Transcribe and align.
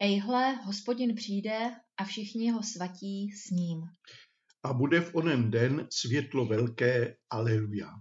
Ejhle, 0.00 0.54
hospodin 0.54 1.14
přijde 1.14 1.70
a 1.96 2.04
všichni 2.04 2.46
jeho 2.46 2.62
svatí 2.62 3.30
s 3.30 3.50
ním. 3.50 3.80
A 4.62 4.72
bude 4.72 5.00
v 5.00 5.14
onen 5.14 5.50
den 5.50 5.88
světlo 5.92 6.46
velké, 6.46 7.16
aleluja. 7.30 7.94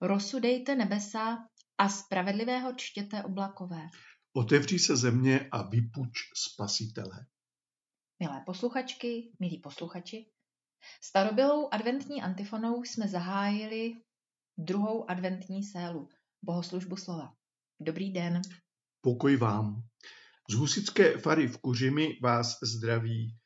Rozsudejte 0.00 0.74
nebesa 0.74 1.38
a 1.78 1.88
spravedlivého 1.88 2.72
čtěte 2.72 3.24
oblakové. 3.24 3.88
Otevří 4.32 4.78
se 4.78 4.96
země 4.96 5.48
a 5.52 5.62
vypuč 5.62 6.10
spasitele. 6.34 7.26
Milé 8.22 8.42
posluchačky, 8.46 9.32
milí 9.40 9.58
posluchači, 9.58 10.26
starobylou 11.02 11.68
adventní 11.72 12.22
antifonou 12.22 12.84
jsme 12.84 13.08
zahájili 13.08 13.94
druhou 14.58 15.10
adventní 15.10 15.62
sélu, 15.64 16.08
bohoslužbu 16.42 16.96
slova. 16.96 17.34
Dobrý 17.80 18.12
den. 18.12 18.42
Pokoj 19.00 19.36
vám. 19.36 19.82
Z 20.50 20.54
husické 20.54 21.18
fary 21.18 21.48
v 21.48 21.58
Kuřimi 21.58 22.18
vás 22.22 22.58
zdraví 22.62 23.36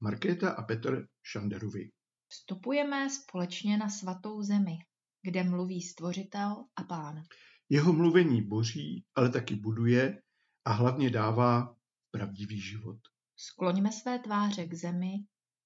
Markéta 0.00 0.50
a 0.50 0.62
Petr 0.62 1.06
Šanderovi. 1.22 1.90
Vstupujeme 2.28 3.10
společně 3.10 3.76
na 3.76 3.88
svatou 3.88 4.42
zemi, 4.42 4.78
kde 5.22 5.44
mluví 5.44 5.82
stvořitel 5.82 6.64
a 6.76 6.82
pán. 6.82 7.22
Jeho 7.68 7.92
mluvení 7.92 8.42
boří, 8.42 9.04
ale 9.14 9.30
taky 9.30 9.56
buduje 9.56 10.22
a 10.64 10.72
hlavně 10.72 11.10
dává 11.10 11.76
pravdivý 12.10 12.60
život. 12.60 12.98
Skloňme 13.36 13.92
své 13.92 14.18
tváře 14.18 14.66
k 14.66 14.74
zemi 14.74 15.14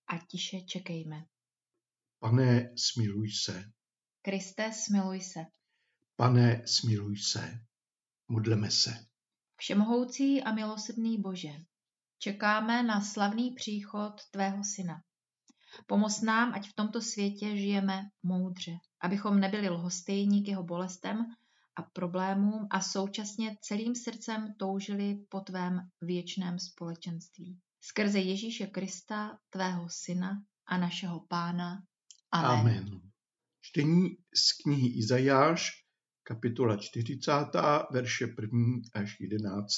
a 0.06 0.18
tiše 0.18 0.60
čekejme. 0.60 1.24
Pane, 2.18 2.72
smiluj 2.76 3.30
se. 3.30 3.64
Kriste, 4.22 4.72
smiluj 4.72 5.20
se. 5.20 5.40
Pane, 6.16 6.62
smiluj 6.66 7.16
se. 7.16 7.60
Modleme 8.28 8.70
se. 8.70 9.11
Všemohoucí 9.62 10.42
a 10.42 10.52
milosrdný 10.52 11.18
Bože, 11.18 11.52
čekáme 12.18 12.82
na 12.82 13.00
slavný 13.00 13.50
příchod 13.50 14.12
Tvého 14.30 14.64
Syna. 14.64 15.02
Pomoz 15.86 16.20
nám, 16.20 16.52
ať 16.54 16.68
v 16.68 16.74
tomto 16.74 17.00
světě 17.00 17.56
žijeme 17.56 18.02
moudře, 18.22 18.72
abychom 19.00 19.40
nebyli 19.40 19.68
lhostejní 19.68 20.44
k 20.44 20.48
jeho 20.48 20.62
bolestem 20.62 21.26
a 21.76 21.82
problémům 21.82 22.66
a 22.70 22.80
současně 22.80 23.56
celým 23.60 23.94
srdcem 23.94 24.54
toužili 24.58 25.26
po 25.28 25.40
tvém 25.40 25.80
věčném 26.00 26.58
společenství. 26.58 27.58
Skrze 27.80 28.18
Ježíše 28.18 28.66
Krista, 28.66 29.38
tvého 29.50 29.86
syna 29.88 30.42
a 30.66 30.76
našeho 30.76 31.20
pána. 31.28 31.82
Amen. 32.32 32.60
Amen. 32.60 33.00
Čtení 33.60 34.08
z 34.34 34.62
knihy 34.62 34.88
Izajáš, 34.88 35.81
kapitola 36.22 36.76
40, 36.76 37.30
verše 37.90 38.24
1. 38.24 38.58
až 38.94 39.20
11. 39.20 39.72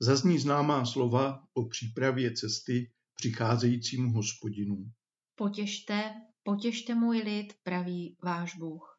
Zazní 0.00 0.38
známá 0.38 0.86
slova 0.86 1.44
o 1.54 1.68
přípravě 1.68 2.32
cesty 2.32 2.92
přicházejícímu 3.14 4.12
hospodinu. 4.12 4.92
Potěšte, 5.34 6.14
potěšte 6.42 6.94
můj 6.94 7.18
lid, 7.18 7.54
praví 7.62 8.16
váš 8.22 8.56
Bůh. 8.56 8.98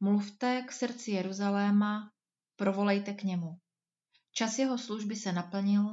Mluvte 0.00 0.62
k 0.68 0.72
srdci 0.72 1.10
Jeruzaléma, 1.10 2.10
provolejte 2.56 3.14
k 3.14 3.22
němu. 3.22 3.58
Čas 4.32 4.58
jeho 4.58 4.78
služby 4.78 5.16
se 5.16 5.32
naplnil, 5.32 5.84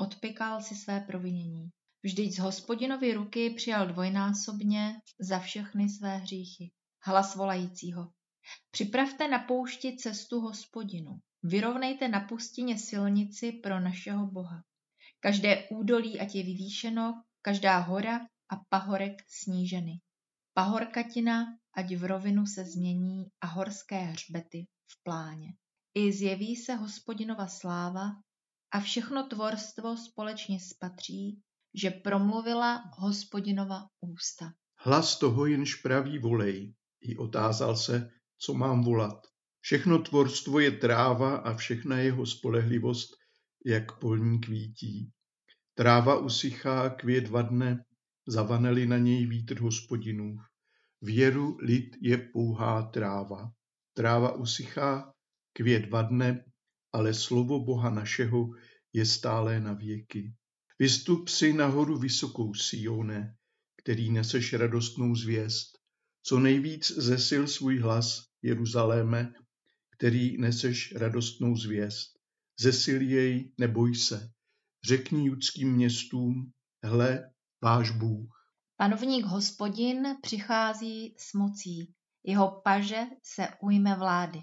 odpikal 0.00 0.62
si 0.62 0.74
své 0.74 1.00
provinění. 1.00 1.70
Vždyť 2.02 2.34
z 2.34 2.38
hospodinovy 2.38 3.14
ruky 3.14 3.50
přijal 3.50 3.86
dvojnásobně 3.86 5.00
za 5.20 5.38
všechny 5.38 5.88
své 5.88 6.16
hříchy. 6.16 6.70
Hlas 7.02 7.36
volajícího. 7.36 8.12
Připravte 8.70 9.28
na 9.28 9.38
poušti 9.38 9.96
cestu 9.96 10.40
hospodinu. 10.40 11.18
Vyrovnejte 11.42 12.08
na 12.08 12.20
pustině 12.20 12.78
silnici 12.78 13.52
pro 13.52 13.80
našeho 13.80 14.26
Boha. 14.26 14.62
Každé 15.20 15.68
údolí 15.70 16.20
ať 16.20 16.34
je 16.34 16.42
vyvýšeno, 16.42 17.22
každá 17.42 17.78
hora 17.78 18.20
a 18.50 18.56
pahorek 18.68 19.22
sníženy. 19.28 20.00
Pahorkatina 20.54 21.46
ať 21.76 21.94
v 21.94 22.04
rovinu 22.04 22.46
se 22.46 22.64
změní 22.64 23.26
a 23.40 23.46
horské 23.46 24.00
hřbety 24.00 24.66
v 24.90 25.02
pláně. 25.02 25.54
I 25.94 26.12
zjeví 26.12 26.56
se 26.56 26.74
hospodinova 26.74 27.46
sláva 27.46 28.10
a 28.70 28.80
všechno 28.80 29.26
tvorstvo 29.26 29.96
společně 29.96 30.60
spatří, 30.60 31.40
že 31.74 31.90
promluvila 31.90 32.84
hospodinova 32.98 33.86
ústa. 34.00 34.52
Hlas 34.78 35.18
toho 35.18 35.46
jenž 35.46 35.74
praví 35.74 36.18
volej, 36.18 36.74
i 37.00 37.16
otázal 37.16 37.76
se, 37.76 38.10
co 38.38 38.54
mám 38.54 38.84
volat. 38.84 39.26
Všechno 39.60 39.98
tvorstvo 39.98 40.60
je 40.60 40.70
tráva 40.70 41.36
a 41.36 41.54
všechna 41.54 41.98
jeho 41.98 42.26
spolehlivost, 42.26 43.10
jak 43.64 43.98
polní 43.98 44.40
kvítí. 44.40 45.10
Tráva 45.74 46.18
usychá, 46.18 46.90
květ 46.90 47.28
vadne, 47.28 47.84
zavaneli 48.26 48.86
na 48.86 48.98
něj 48.98 49.26
vítr 49.26 49.60
hospodinův. 49.60 50.40
Věru 51.02 51.56
lid 51.60 51.96
je 52.00 52.18
pouhá 52.18 52.82
tráva. 52.82 53.52
Tráva 53.94 54.32
usychá, 54.32 55.12
květ 55.52 55.90
vadne, 55.90 56.44
ale 56.92 57.14
slovo 57.14 57.64
Boha 57.64 57.90
našeho 57.90 58.50
je 58.92 59.06
stále 59.06 59.60
na 59.60 59.72
věky. 59.72 60.34
Vystup 60.78 61.28
si 61.28 61.52
nahoru 61.52 61.98
vysokou 61.98 62.54
Sione, 62.54 63.36
který 63.82 64.10
neseš 64.10 64.52
radostnou 64.52 65.14
zvěst. 65.14 65.78
Co 66.22 66.38
nejvíc 66.38 66.90
zesil 66.90 67.46
svůj 67.46 67.78
hlas, 67.78 68.27
Jeruzaléme, 68.42 69.32
který 69.96 70.38
neseš 70.38 70.94
radostnou 70.94 71.56
zvěst. 71.56 72.18
Zesil 72.60 73.02
jej, 73.02 73.52
neboj 73.58 73.94
se. 73.94 74.30
Řekni 74.84 75.26
judským 75.26 75.72
městům, 75.72 76.52
hle, 76.84 77.30
váš 77.62 77.90
Bůh. 77.90 78.38
Panovník 78.76 79.24
hospodin 79.24 80.16
přichází 80.22 81.14
s 81.18 81.34
mocí, 81.34 81.94
jeho 82.24 82.60
paže 82.60 83.02
se 83.22 83.48
ujme 83.62 83.96
vlády. 83.96 84.38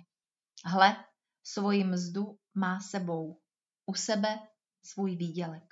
Hle, 0.65 0.95
svoji 1.43 1.83
mzdu 1.83 2.39
má 2.53 2.79
sebou, 2.79 3.41
u 3.85 3.93
sebe 3.93 4.39
svůj 4.83 5.15
výdělek. 5.15 5.63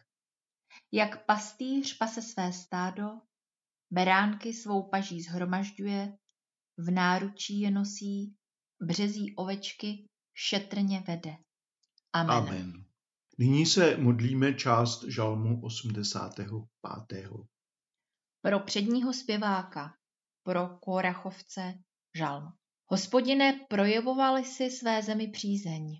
Jak 0.92 1.26
pastýř 1.26 1.98
pase 1.98 2.22
své 2.22 2.54
stádo, 2.54 3.04
beránky 3.92 4.54
svou 4.54 4.90
paží 4.90 5.22
zhromažďuje, 5.22 6.18
v 6.78 6.92
náručí 6.92 7.60
je 7.60 7.72
nosí, 7.72 8.36
březí 8.82 9.36
ovečky 9.36 10.06
šetrně 10.34 11.04
vede. 11.08 11.36
Amen. 12.14 12.36
Amen. 12.38 12.86
Nyní 13.38 13.66
se 13.66 13.98
modlíme 13.98 14.54
část 14.54 15.04
žalmu 15.04 15.62
85. 15.62 17.30
Pro 18.42 18.60
předního 18.60 19.14
zpěváka, 19.14 19.94
pro 20.44 20.68
Korachovce 20.68 21.74
žalm. 22.16 22.54
Hospodine, 22.86 23.66
projevovali 23.70 24.46
si 24.46 24.72
své 24.72 25.04
zemi 25.04 25.28
přízeň. 25.28 26.00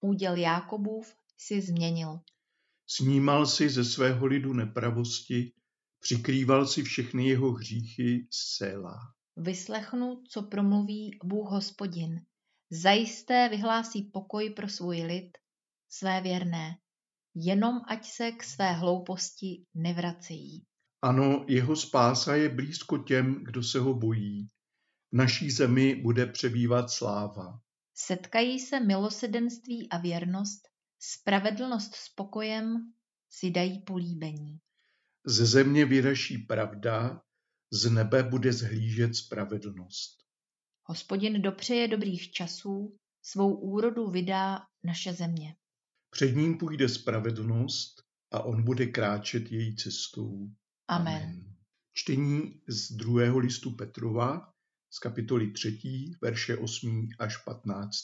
Úděl 0.00 0.36
Jákobův 0.36 1.14
si 1.38 1.60
změnil. 1.60 2.20
Snímal 2.86 3.46
si 3.46 3.68
ze 3.68 3.84
svého 3.84 4.26
lidu 4.26 4.52
nepravosti, 4.52 5.52
přikrýval 6.00 6.66
si 6.66 6.82
všechny 6.82 7.28
jeho 7.28 7.52
hříchy 7.52 8.26
Sela. 8.30 8.98
Vyslechnu, 9.36 10.22
co 10.28 10.42
promluví 10.42 11.18
Bůh 11.24 11.50
hospodin. 11.50 12.20
Zajisté 12.70 13.48
vyhlásí 13.48 14.02
pokoj 14.02 14.50
pro 14.50 14.68
svůj 14.68 15.02
lid, 15.02 15.38
své 15.88 16.20
věrné. 16.20 16.76
Jenom 17.34 17.80
ať 17.88 18.06
se 18.06 18.32
k 18.32 18.42
své 18.42 18.72
hlouposti 18.72 19.64
nevracejí. 19.74 20.64
Ano, 21.02 21.44
jeho 21.48 21.76
spása 21.76 22.34
je 22.34 22.48
blízko 22.48 22.98
těm, 22.98 23.44
kdo 23.44 23.62
se 23.62 23.78
ho 23.78 23.94
bojí. 23.94 24.48
V 25.12 25.16
naší 25.16 25.50
zemi 25.50 25.94
bude 25.94 26.26
přebývat 26.26 26.90
sláva. 26.90 27.60
Setkají 27.94 28.60
se 28.60 28.80
milosedenství 28.80 29.88
a 29.88 29.98
věrnost, 29.98 30.68
spravedlnost 30.98 31.94
s 31.94 32.08
pokojem 32.08 32.92
si 33.30 33.50
dají 33.50 33.82
políbení. 33.82 34.58
Ze 35.26 35.46
země 35.46 35.84
vyraší 35.84 36.38
pravda, 36.38 37.22
z 37.72 37.90
nebe 37.90 38.22
bude 38.22 38.52
zhlížet 38.52 39.16
spravedlnost. 39.16 40.24
Hospodin 40.84 41.42
dopřeje 41.42 41.88
dobrých 41.88 42.30
časů, 42.30 42.98
svou 43.22 43.54
úrodu 43.54 44.10
vydá 44.10 44.62
naše 44.84 45.12
země. 45.12 45.56
Před 46.10 46.36
ním 46.36 46.58
půjde 46.58 46.88
spravedlnost 46.88 48.02
a 48.30 48.42
on 48.42 48.64
bude 48.64 48.86
kráčet 48.86 49.52
její 49.52 49.76
cestou. 49.76 50.50
Amen. 50.88 51.54
Čtení 51.92 52.60
z 52.68 52.92
druhého 52.92 53.38
listu 53.38 53.70
Petrova 53.70 54.52
z 54.90 54.98
kapitoly 54.98 55.50
3, 55.50 55.78
verše 56.22 56.56
8 56.56 57.08
až 57.18 57.36
15. 57.36 57.96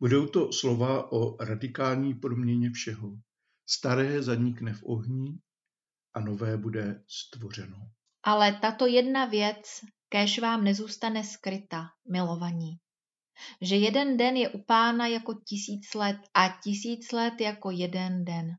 Budou 0.00 0.26
to 0.26 0.52
slova 0.52 1.12
o 1.12 1.44
radikální 1.44 2.14
proměně 2.14 2.70
všeho. 2.70 3.18
Staré 3.66 4.22
zanikne 4.22 4.74
v 4.74 4.82
ohni 4.82 5.38
a 6.14 6.20
nové 6.20 6.56
bude 6.56 7.04
stvořeno. 7.06 7.90
Ale 8.28 8.52
tato 8.52 8.86
jedna 8.86 9.24
věc, 9.24 9.80
kéž 10.08 10.38
vám 10.38 10.64
nezůstane 10.64 11.24
skryta, 11.24 11.84
milovaní. 12.10 12.78
Že 13.60 13.76
jeden 13.76 14.16
den 14.16 14.36
je 14.36 14.48
u 14.48 14.62
pána 14.62 15.06
jako 15.06 15.34
tisíc 15.34 15.94
let 15.94 16.16
a 16.34 16.48
tisíc 16.48 17.12
let 17.12 17.40
jako 17.40 17.70
jeden 17.70 18.24
den. 18.24 18.56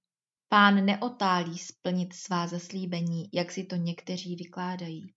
Pán 0.47 0.85
neotálí 0.85 1.57
splnit 1.57 2.13
svá 2.13 2.47
zaslíbení, 2.47 3.29
jak 3.33 3.51
si 3.51 3.63
to 3.63 3.75
někteří 3.75 4.35
vykládají. 4.35 5.13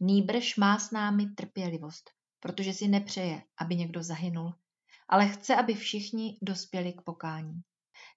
Nýbrž 0.00 0.56
má 0.56 0.78
s 0.78 0.90
námi 0.90 1.26
trpělivost, 1.26 2.10
protože 2.40 2.72
si 2.72 2.88
nepřeje, 2.88 3.42
aby 3.58 3.76
někdo 3.76 4.02
zahynul, 4.02 4.54
ale 5.08 5.28
chce, 5.28 5.56
aby 5.56 5.74
všichni 5.74 6.38
dospěli 6.42 6.92
k 6.92 7.02
pokání. 7.02 7.60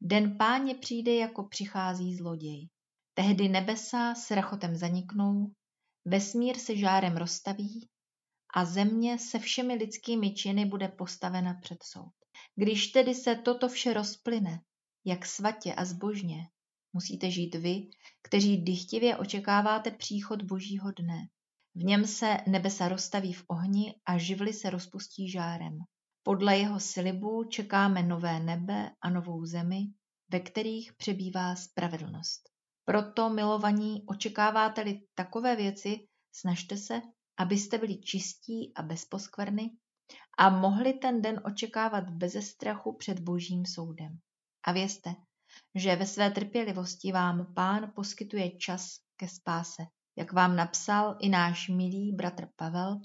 Den 0.01 0.38
páně 0.38 0.75
přijde, 0.75 1.16
jako 1.16 1.44
přichází 1.44 2.16
zloděj. 2.16 2.69
Tehdy 3.18 3.50
nebesa 3.50 4.16
s 4.16 4.31
rachotem 4.31 4.75
zaniknou, 4.75 5.51
vesmír 6.05 6.57
se 6.57 6.77
žárem 6.77 7.17
rozstaví 7.17 7.89
a 8.55 8.65
země 8.65 9.19
se 9.19 9.39
všemi 9.39 9.73
lidskými 9.73 10.33
činy 10.33 10.65
bude 10.65 10.87
postavena 10.87 11.53
před 11.53 11.83
soud. 11.83 12.13
Když 12.55 12.87
tedy 12.87 13.15
se 13.15 13.35
toto 13.35 13.69
vše 13.69 13.93
rozplyne, 13.93 14.61
jak 15.05 15.25
svatě 15.25 15.73
a 15.73 15.85
zbožně, 15.85 16.47
musíte 16.93 17.31
žít 17.31 17.55
vy, 17.55 17.89
kteří 18.21 18.57
dychtivě 18.57 19.17
očekáváte 19.17 19.91
příchod 19.91 20.41
božího 20.41 20.91
dne. 20.91 21.27
V 21.75 21.83
něm 21.83 22.07
se 22.07 22.37
nebesa 22.47 22.87
rozstaví 22.87 23.33
v 23.33 23.43
ohni 23.47 23.95
a 24.05 24.17
živly 24.17 24.53
se 24.53 24.69
rozpustí 24.69 25.31
žárem. 25.31 25.77
Podle 26.23 26.57
jeho 26.57 26.79
slibu 26.79 27.43
čekáme 27.43 28.03
nové 28.03 28.39
nebe 28.39 28.91
a 29.01 29.09
novou 29.09 29.45
zemi, 29.45 29.87
ve 30.29 30.39
kterých 30.39 30.93
přebývá 30.93 31.55
spravedlnost. 31.55 32.54
Proto, 32.85 33.29
milovaní, 33.29 34.03
očekáváte-li 34.07 35.01
takové 35.15 35.55
věci, 35.55 36.07
snažte 36.35 36.77
se, 36.77 37.01
abyste 37.37 37.77
byli 37.77 37.97
čistí 37.97 38.73
a 38.75 38.81
bezposkvrny 38.81 39.69
a 40.37 40.49
mohli 40.49 40.93
ten 40.93 41.21
den 41.21 41.41
očekávat 41.45 42.09
beze 42.09 42.41
strachu 42.41 42.95
před 42.97 43.19
božím 43.19 43.65
soudem. 43.65 44.19
A 44.65 44.71
vězte, 44.71 45.15
že 45.75 45.95
ve 45.95 46.05
své 46.05 46.31
trpělivosti 46.31 47.11
vám 47.11 47.53
pán 47.53 47.91
poskytuje 47.95 48.57
čas 48.57 48.99
ke 49.15 49.27
spáse, 49.27 49.83
jak 50.17 50.33
vám 50.33 50.55
napsal 50.55 51.17
i 51.19 51.29
náš 51.29 51.69
milý 51.69 52.11
bratr 52.15 52.47
Pavel 52.55 52.99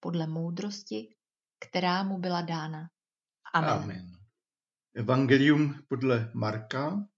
podle 0.00 0.26
moudrosti, 0.26 1.14
která 1.68 2.02
mu 2.02 2.18
byla 2.18 2.40
dána. 2.42 2.88
Amen. 3.54 3.70
Amen. 3.70 4.12
Evangelium 4.94 5.74
podle 5.88 6.30
Marka, 6.34 7.08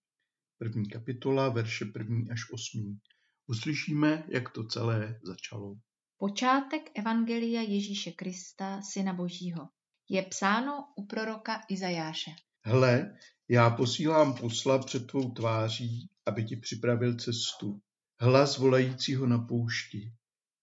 první 0.59 0.89
kapitola, 0.89 1.49
verše 1.49 1.85
první 1.85 2.31
až 2.31 2.41
osmý. 2.53 2.99
Uslyšíme, 3.47 4.25
jak 4.29 4.51
to 4.51 4.65
celé 4.67 5.21
začalo. 5.23 5.75
Počátek 6.19 6.83
Evangelia 6.95 7.63
Ježíše 7.63 8.11
Krista, 8.11 8.83
Syna 8.83 9.13
Božího, 9.13 9.69
je 10.09 10.23
psáno 10.23 10.73
u 10.97 11.07
proroka 11.07 11.61
Izajáše. 11.69 12.31
Hle, 12.65 13.17
já 13.49 13.71
posílám 13.71 14.35
posla 14.35 14.79
před 14.79 15.07
tvou 15.07 15.31
tváří, 15.31 16.11
aby 16.27 16.45
ti 16.45 16.57
připravil 16.57 17.17
cestu. 17.17 17.81
Hlas 18.21 18.59
volajícího 18.59 19.27
na 19.27 19.39
poušti. 19.39 20.13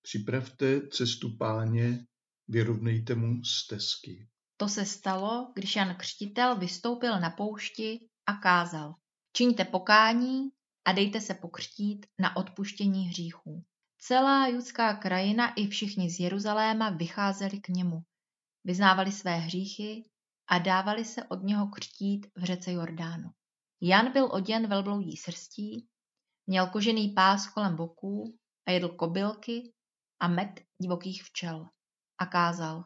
Připravte 0.02 0.88
cestu 0.88 1.38
páně, 1.38 2.06
vyrovnejte 2.48 3.16
mu 3.16 3.44
stezky. 3.44 4.28
To 4.58 4.70
se 4.70 4.86
stalo, 4.86 5.52
když 5.56 5.76
Jan 5.76 5.96
Křtitel 5.96 6.56
vystoupil 6.56 7.20
na 7.20 7.30
poušti 7.30 8.00
a 8.26 8.34
kázal. 8.34 8.96
Čiňte 9.34 9.66
pokání 9.66 10.50
a 10.86 10.92
dejte 10.92 11.22
se 11.22 11.34
pokřtít 11.34 12.06
na 12.20 12.36
odpuštění 12.36 13.08
hříchů. 13.08 13.64
Celá 13.98 14.48
judská 14.48 14.94
krajina 14.94 15.54
i 15.54 15.68
všichni 15.68 16.10
z 16.10 16.20
Jeruzaléma 16.20 16.90
vycházeli 16.90 17.60
k 17.60 17.70
němu. 17.70 18.04
Vyznávali 18.64 19.12
své 19.12 19.38
hříchy 19.38 20.06
a 20.48 20.60
dávali 20.60 21.06
se 21.06 21.24
od 21.24 21.44
něho 21.44 21.68
křtít 21.68 22.28
v 22.36 22.44
řece 22.44 22.72
Jordánu. 22.72 23.30
Jan 23.82 24.12
byl 24.12 24.30
oděn 24.32 24.68
velbloudí 24.68 25.18
srstí, 25.18 25.88
měl 26.48 26.68
kožený 26.68 27.10
pás 27.10 27.48
kolem 27.48 27.76
boků 27.76 28.38
a 28.68 28.72
jedl 28.72 28.90
kobylky 28.90 29.74
a 30.20 30.28
med 30.28 30.62
divokých 30.82 31.24
včel. 31.24 31.70
A 32.18 32.26
kázal, 32.26 32.86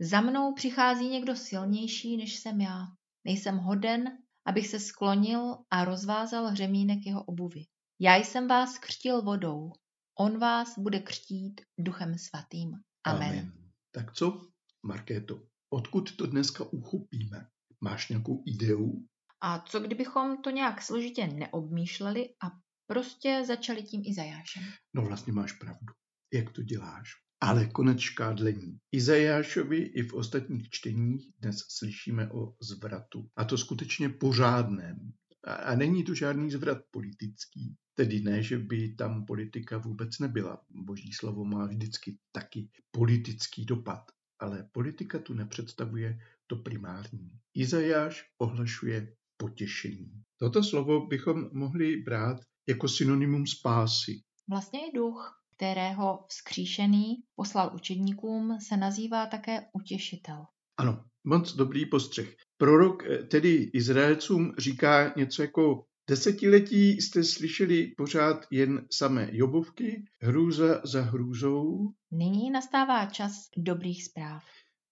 za 0.00 0.20
mnou 0.20 0.54
přichází 0.54 1.08
někdo 1.08 1.36
silnější, 1.36 2.16
než 2.16 2.36
jsem 2.36 2.60
já. 2.60 2.86
Nejsem 3.24 3.58
hoden, 3.58 4.18
abych 4.46 4.66
se 4.66 4.80
sklonil 4.80 5.56
a 5.70 5.84
rozvázal 5.84 6.46
hřemínek 6.46 6.98
jeho 7.06 7.24
obuvy. 7.24 7.64
Já 8.00 8.16
jsem 8.16 8.48
vás 8.48 8.78
křtil 8.78 9.22
vodou, 9.22 9.72
on 10.18 10.38
vás 10.38 10.78
bude 10.78 11.00
křtít 11.00 11.60
duchem 11.78 12.18
svatým. 12.18 12.72
Amen. 13.04 13.28
Amen. 13.28 13.52
Tak 13.90 14.12
co, 14.12 14.48
Markéto, 14.86 15.42
odkud 15.70 16.16
to 16.16 16.26
dneska 16.26 16.64
uchopíme? 16.64 17.48
Máš 17.80 18.08
nějakou 18.08 18.42
ideu? 18.46 19.06
A 19.40 19.60
co 19.60 19.80
kdybychom 19.80 20.42
to 20.42 20.50
nějak 20.50 20.82
složitě 20.82 21.26
neobmýšleli 21.26 22.28
a 22.44 22.46
prostě 22.86 23.42
začali 23.46 23.82
tím 23.82 24.02
Izajášem? 24.04 24.62
No 24.94 25.02
vlastně 25.02 25.32
máš 25.32 25.52
pravdu. 25.52 25.92
Jak 26.32 26.52
to 26.52 26.62
děláš? 26.62 27.23
Ale 27.44 27.66
konec 27.66 28.00
škádlení. 28.00 28.78
Izajášovi 28.92 29.76
i 29.76 30.02
v 30.02 30.14
ostatních 30.14 30.70
čteních 30.70 31.30
dnes 31.40 31.58
slyšíme 31.68 32.30
o 32.30 32.54
zvratu. 32.60 33.28
A 33.36 33.44
to 33.44 33.58
skutečně 33.58 34.08
pořádném. 34.08 35.12
A 35.44 35.74
není 35.74 36.04
to 36.04 36.14
žádný 36.14 36.50
zvrat 36.50 36.78
politický. 36.90 37.76
Tedy 37.94 38.20
ne, 38.20 38.42
že 38.42 38.58
by 38.58 38.94
tam 38.94 39.24
politika 39.24 39.78
vůbec 39.78 40.18
nebyla. 40.18 40.60
Boží 40.70 41.12
slovo 41.12 41.44
má 41.44 41.66
vždycky 41.66 42.18
taky 42.32 42.68
politický 42.90 43.64
dopad. 43.64 44.02
Ale 44.38 44.68
politika 44.72 45.18
tu 45.18 45.34
nepředstavuje 45.34 46.18
to 46.46 46.56
primární. 46.56 47.30
Izajáš 47.54 48.30
ohlašuje 48.38 49.16
potěšení. 49.36 50.22
Toto 50.36 50.64
slovo 50.64 51.06
bychom 51.06 51.48
mohli 51.52 51.96
brát 51.96 52.40
jako 52.68 52.88
synonymum 52.88 53.46
spásy. 53.46 54.22
Vlastně 54.48 54.80
i 54.88 54.96
duch, 54.96 55.43
kterého 55.64 56.24
vzkříšený 56.28 57.16
poslal 57.36 57.70
učedníkům, 57.74 58.58
se 58.60 58.76
nazývá 58.76 59.26
také 59.26 59.60
utěšitel. 59.72 60.44
Ano, 60.76 61.04
moc 61.24 61.54
dobrý 61.54 61.86
postřeh. 61.86 62.34
Prorok 62.56 63.02
eh, 63.04 63.22
tedy 63.22 63.70
Izraelcům 63.74 64.52
říká 64.58 65.12
něco 65.16 65.42
jako 65.42 65.84
Desetiletí 66.10 66.90
jste 66.90 67.24
slyšeli 67.24 67.86
pořád 67.96 68.46
jen 68.50 68.86
samé 68.92 69.28
jobovky, 69.32 70.04
hrůza 70.22 70.80
za 70.84 71.02
hrůzou. 71.02 71.92
Nyní 72.10 72.50
nastává 72.50 73.06
čas 73.06 73.32
dobrých 73.56 74.04
zpráv. 74.04 74.44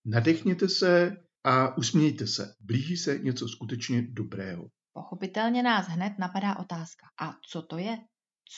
Nadechněte 0.04 0.68
se 0.68 1.16
a 1.44 1.76
usmějte 1.76 2.26
se. 2.26 2.54
Blíží 2.60 2.96
se 2.96 3.18
něco 3.18 3.48
skutečně 3.48 4.02
dobrého. 4.02 4.66
Pochopitelně 4.92 5.62
nás 5.62 5.86
hned 5.86 6.12
napadá 6.18 6.56
otázka. 6.58 7.06
A 7.20 7.34
co 7.50 7.62
to 7.62 7.78
je? 7.78 7.98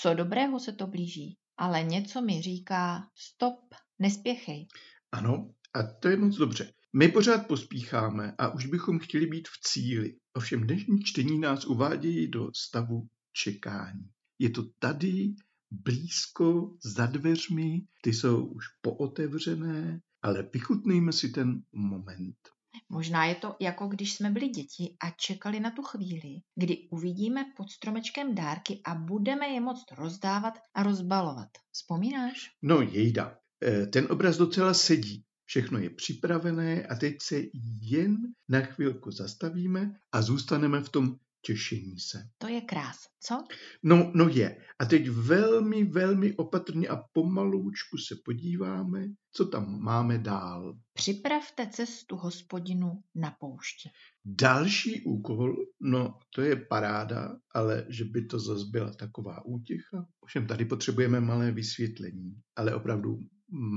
Co 0.00 0.14
dobrého 0.14 0.60
se 0.60 0.72
to 0.72 0.86
blíží? 0.86 1.36
Ale 1.56 1.82
něco 1.82 2.22
mi 2.22 2.42
říká, 2.42 3.08
stop, 3.14 3.60
nespěchej. 3.98 4.66
Ano, 5.12 5.50
a 5.74 5.82
to 5.82 6.08
je 6.08 6.16
moc 6.16 6.36
dobře. 6.36 6.72
My 6.92 7.08
pořád 7.08 7.46
pospícháme 7.46 8.34
a 8.38 8.54
už 8.54 8.66
bychom 8.66 8.98
chtěli 8.98 9.26
být 9.26 9.48
v 9.48 9.60
cíli. 9.60 10.16
Ovšem 10.32 10.66
dnešní 10.66 11.02
čtení 11.04 11.38
nás 11.38 11.64
uvádějí 11.64 12.30
do 12.30 12.48
stavu 12.54 13.08
čekání. 13.32 14.10
Je 14.38 14.50
to 14.50 14.62
tady, 14.78 15.34
blízko, 15.70 16.76
za 16.84 17.06
dveřmi, 17.06 17.80
ty 18.02 18.12
jsou 18.12 18.46
už 18.46 18.64
pootevřené, 18.80 20.00
ale 20.22 20.48
vychutnejme 20.54 21.12
si 21.12 21.28
ten 21.28 21.62
moment. 21.72 22.53
Možná 22.88 23.24
je 23.24 23.34
to 23.34 23.56
jako 23.60 23.86
když 23.86 24.14
jsme 24.14 24.30
byli 24.30 24.48
děti 24.48 24.96
a 25.04 25.10
čekali 25.10 25.60
na 25.60 25.70
tu 25.70 25.82
chvíli, 25.82 26.40
kdy 26.54 26.88
uvidíme 26.90 27.44
pod 27.56 27.70
stromečkem 27.70 28.34
dárky 28.34 28.80
a 28.84 28.94
budeme 28.94 29.46
je 29.46 29.60
moct 29.60 29.92
rozdávat 29.92 30.54
a 30.74 30.82
rozbalovat. 30.82 31.48
Vzpomínáš? 31.72 32.50
No 32.62 32.80
jejda, 32.80 33.38
e, 33.64 33.86
ten 33.86 34.06
obraz 34.10 34.36
docela 34.36 34.74
sedí. 34.74 35.24
Všechno 35.46 35.78
je 35.78 35.90
připravené 35.90 36.86
a 36.86 36.94
teď 36.94 37.14
se 37.22 37.42
jen 37.80 38.16
na 38.48 38.60
chvilku 38.60 39.10
zastavíme 39.10 39.92
a 40.12 40.22
zůstaneme 40.22 40.80
v 40.80 40.88
tom 40.88 41.16
těšení 41.46 41.98
se. 41.98 42.18
To 42.38 42.48
je 42.48 42.60
krás, 42.60 42.96
co? 43.20 43.44
No, 43.82 44.12
no 44.14 44.28
je. 44.28 44.56
A 44.78 44.84
teď 44.84 45.08
velmi, 45.08 45.84
velmi 45.84 46.36
opatrně 46.36 46.88
a 46.88 46.96
pomaloučku 47.12 47.98
se 47.98 48.14
podíváme, 48.24 49.06
co 49.32 49.46
tam 49.46 49.80
máme 49.80 50.18
dál. 50.18 50.78
Připravte 50.92 51.66
cestu 51.66 52.16
hospodinu 52.16 53.02
na 53.14 53.36
poušti. 53.40 53.88
Další 54.24 55.02
úkol, 55.04 55.56
no 55.80 56.18
to 56.34 56.42
je 56.42 56.56
paráda, 56.56 57.36
ale 57.54 57.86
že 57.88 58.04
by 58.04 58.26
to 58.26 58.38
zase 58.38 58.64
byla 58.70 58.92
taková 58.94 59.44
útěcha. 59.44 60.06
Ovšem 60.20 60.46
tady 60.46 60.64
potřebujeme 60.64 61.20
malé 61.20 61.52
vysvětlení, 61.52 62.40
ale 62.56 62.74
opravdu 62.74 63.18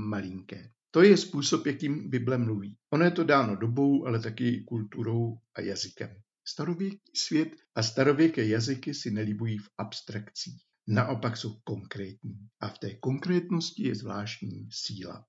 malinké. 0.08 0.70
To 0.90 1.02
je 1.02 1.16
způsob, 1.16 1.66
jakým 1.66 2.10
Bible 2.10 2.38
mluví. 2.38 2.76
Ono 2.92 3.04
je 3.04 3.10
to 3.10 3.24
dáno 3.24 3.56
dobou, 3.56 4.06
ale 4.06 4.20
taky 4.20 4.64
kulturou 4.68 5.38
a 5.54 5.60
jazykem. 5.60 6.10
Starověký 6.48 7.10
svět 7.16 7.48
a 7.74 7.82
starověké 7.82 8.46
jazyky 8.46 8.94
si 8.94 9.10
nelíbují 9.10 9.58
v 9.58 9.68
abstrakcích. 9.78 10.62
Naopak 10.86 11.36
jsou 11.36 11.60
konkrétní. 11.64 12.48
A 12.60 12.68
v 12.68 12.78
té 12.78 12.94
konkrétnosti 12.94 13.88
je 13.88 13.94
zvláštní 13.94 14.68
síla. 14.72 15.26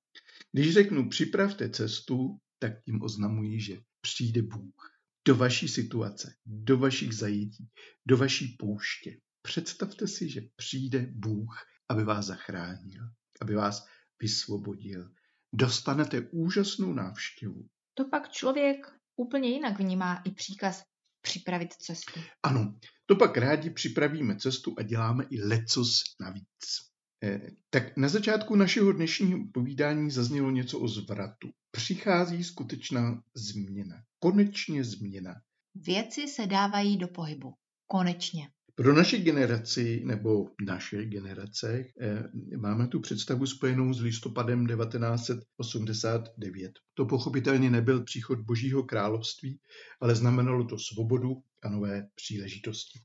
Když 0.52 0.74
řeknu 0.74 1.10
připravte 1.10 1.70
cestu, 1.70 2.38
tak 2.60 2.84
tím 2.86 3.02
oznamují, 3.02 3.62
že 3.62 3.82
přijde 4.02 4.42
Bůh. 4.42 5.00
do 5.28 5.36
vaší 5.36 5.68
situace, 5.68 6.36
do 6.46 6.78
vašich 6.78 7.14
zajetí, 7.14 7.70
do 8.08 8.18
vaší 8.18 8.56
pouště. 8.60 9.18
Představte 9.42 10.08
si, 10.08 10.30
že 10.30 10.42
přijde 10.56 11.08
Bůh, 11.12 11.58
aby 11.90 12.04
vás 12.04 12.26
zachránil, 12.26 13.04
aby 13.42 13.56
vás 13.56 13.86
vysvobodil. 14.22 15.12
Dostanete 15.54 16.22
úžasnou 16.22 16.94
návštěvu. 16.94 17.68
To 17.94 18.10
pak 18.10 18.32
člověk 18.32 18.78
úplně 19.16 19.50
jinak 19.50 19.80
vnímá 19.80 20.22
i 20.26 20.32
příkaz 20.32 20.84
připravit 21.22 21.74
cestu. 21.74 22.20
Ano, 22.44 22.76
to 23.06 23.16
pak 23.16 23.38
rádi 23.38 23.70
připravíme 23.70 24.36
cestu 24.36 24.76
a 24.78 24.82
děláme 24.82 25.26
i 25.30 25.42
lecos 25.42 26.02
navíc. 26.22 26.90
Eh, 27.24 27.42
tak 27.70 27.98
na 27.98 28.08
začátku 28.08 28.56
našeho 28.56 28.92
dnešního 28.92 29.40
povídání 29.54 30.12
zaznělo 30.12 30.52
něco 30.52 30.80
o 30.80 30.88
zvratu. 30.88 31.50
Přichází 31.72 32.44
skutečná 32.44 33.24
změna. 33.36 33.96
Konečně 34.20 34.84
změna. 34.84 35.36
Věci 35.76 36.28
se 36.28 36.48
dávají 36.48 36.98
do 36.98 37.08
pohybu. 37.08 37.54
Konečně. 37.88 38.50
Pro 38.80 38.94
naši 38.94 39.18
generaci 39.18 40.02
nebo 40.06 40.50
naše 40.66 41.06
generace 41.06 41.86
eh, 42.02 42.24
máme 42.58 42.88
tu 42.88 43.00
představu 43.00 43.46
spojenou 43.46 43.94
s 43.94 44.02
listopadem 44.02 44.68
1989. 44.68 46.72
To 46.94 47.06
pochopitelně 47.06 47.70
nebyl 47.70 48.04
příchod 48.04 48.40
Božího 48.40 48.84
království, 48.84 49.60
ale 50.02 50.16
znamenalo 50.16 50.64
to 50.64 50.78
svobodu 50.78 51.44
a 51.64 51.70
nové 51.70 52.08
příležitosti. 52.16 53.00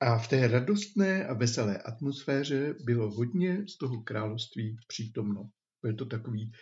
A 0.00 0.18
v 0.18 0.28
té 0.28 0.48
radostné 0.48 1.26
a 1.26 1.34
veselé 1.34 1.78
atmosféře 1.78 2.74
bylo 2.84 3.10
hodně 3.10 3.64
z 3.68 3.78
toho 3.78 4.02
království 4.02 4.76
přítomno. 4.86 5.50
Byl 5.82 5.94
to 5.94 6.06
takový 6.06 6.52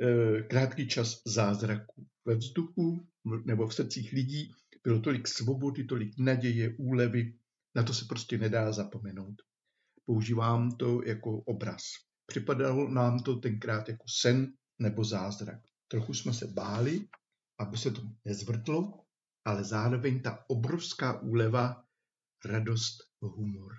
e, 0.00 0.42
krátký 0.42 0.88
čas 0.88 1.22
zázraku. 1.26 2.06
Ve 2.24 2.34
vzduchu 2.34 3.06
nebo 3.44 3.66
v 3.66 3.74
srdcích 3.74 4.12
lidí 4.12 4.52
bylo 4.84 5.00
tolik 5.00 5.28
svobody, 5.28 5.84
tolik 5.84 6.18
naděje, 6.18 6.74
úlevy, 6.78 7.34
na 7.74 7.82
to 7.82 7.94
se 7.94 8.04
prostě 8.04 8.38
nedá 8.38 8.72
zapomenout. 8.72 9.42
Používám 10.06 10.70
to 10.70 11.02
jako 11.06 11.40
obraz. 11.40 11.82
Připadalo 12.26 12.88
nám 12.88 13.18
to 13.18 13.36
tenkrát 13.36 13.88
jako 13.88 14.04
sen 14.20 14.52
nebo 14.78 15.04
zázrak. 15.04 15.60
Trochu 15.88 16.14
jsme 16.14 16.34
se 16.34 16.46
báli, 16.46 17.08
aby 17.60 17.76
se 17.76 17.90
to 17.90 18.02
nezvrtlo, 18.24 19.04
ale 19.44 19.64
zároveň 19.64 20.22
ta 20.22 20.44
obrovská 20.48 21.20
úleva 21.20 21.84
radost, 22.44 22.96
humor. 23.20 23.72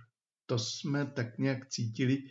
To 0.45 0.59
jsme 0.59 1.05
tak 1.05 1.37
nějak 1.37 1.69
cítili, 1.69 2.23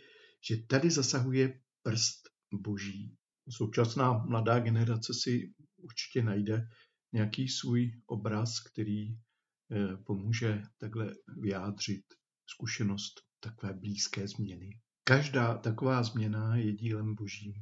že 0.49 0.57
tady 0.57 0.91
zasahuje 0.91 1.59
prst 1.83 2.21
boží. 2.53 3.17
Současná 3.49 4.13
mladá 4.13 4.59
generace 4.59 5.13
si 5.13 5.53
určitě 5.77 6.23
najde 6.23 6.67
nějaký 7.13 7.49
svůj 7.49 8.01
obraz, 8.07 8.59
který 8.59 9.17
pomůže 10.05 10.61
takhle 10.77 11.13
vyjádřit 11.41 12.03
zkušenost 12.49 13.13
takové 13.39 13.73
blízké 13.73 14.27
změny. 14.27 14.79
Každá 15.03 15.57
taková 15.57 16.03
změna 16.03 16.55
je 16.55 16.73
dílem 16.73 17.15
božím. 17.15 17.53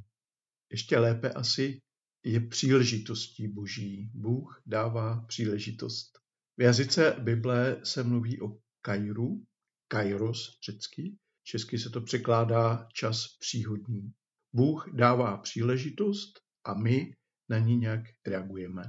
Ještě 0.70 0.98
lépe 0.98 1.30
asi 1.32 1.80
je 2.24 2.40
příležitostí 2.40 3.48
boží. 3.48 4.10
Bůh 4.14 4.62
dává 4.66 5.20
příležitost. 5.20 6.18
V 6.56 6.62
jazyce 6.62 7.16
Bible 7.22 7.80
se 7.84 8.02
mluví 8.04 8.40
o 8.40 8.58
Kairu, 8.80 9.44
kairos 9.88 10.58
řecky, 10.64 11.16
česky 11.42 11.78
se 11.78 11.90
to 11.90 12.00
překládá 12.00 12.88
čas 12.94 13.26
příhodný. 13.40 14.12
Bůh 14.52 14.94
dává 14.94 15.36
příležitost 15.36 16.40
a 16.64 16.74
my 16.74 17.14
na 17.48 17.58
ní 17.58 17.76
nějak 17.76 18.00
reagujeme. 18.26 18.82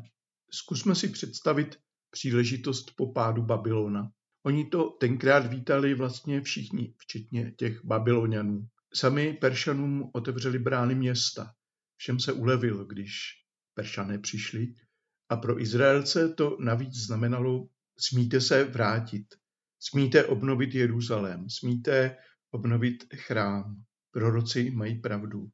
Zkusme 0.52 0.96
si 0.96 1.08
představit 1.08 1.78
příležitost 2.14 2.92
po 2.96 3.14
pádu 3.14 3.42
Babylona. 3.42 4.10
Oni 4.46 4.66
to 4.66 4.90
tenkrát 4.90 5.46
vítali 5.46 5.94
vlastně 5.94 6.42
všichni, 6.42 6.94
včetně 6.98 7.52
těch 7.52 7.86
Babylonianů. 7.86 8.68
Sami 8.94 9.34
Peršanům 9.34 10.10
otevřeli 10.14 10.60
brány 10.60 10.96
města. 10.96 11.54
Všem 11.98 12.20
se 12.20 12.34
ulevilo, 12.34 12.86
když 12.86 13.12
Peršané 13.74 14.20
přišli. 14.20 14.74
A 15.30 15.38
pro 15.38 15.62
Izraelce 15.62 16.30
to 16.30 16.58
navíc 16.60 16.94
znamenalo 16.94 17.68
smíte 17.98 18.42
se 18.42 18.64
vrátit, 18.64 19.26
Smíte 19.86 20.26
obnovit 20.26 20.76
Jeruzalém, 20.76 21.50
smíte 21.50 22.18
obnovit 22.52 23.04
chrám. 23.16 23.84
Proroci 24.12 24.72
mají 24.72 25.00
pravdu. 25.00 25.50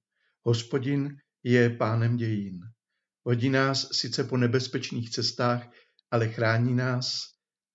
Hospodin 0.46 1.18
je 1.44 1.70
pánem 1.70 2.18
dějin. 2.18 2.60
Vodí 3.26 3.50
nás 3.50 3.90
sice 3.92 4.24
po 4.24 4.38
nebezpečných 4.38 5.10
cestách, 5.10 5.70
ale 6.12 6.30
chrání 6.30 6.74
nás 6.76 7.22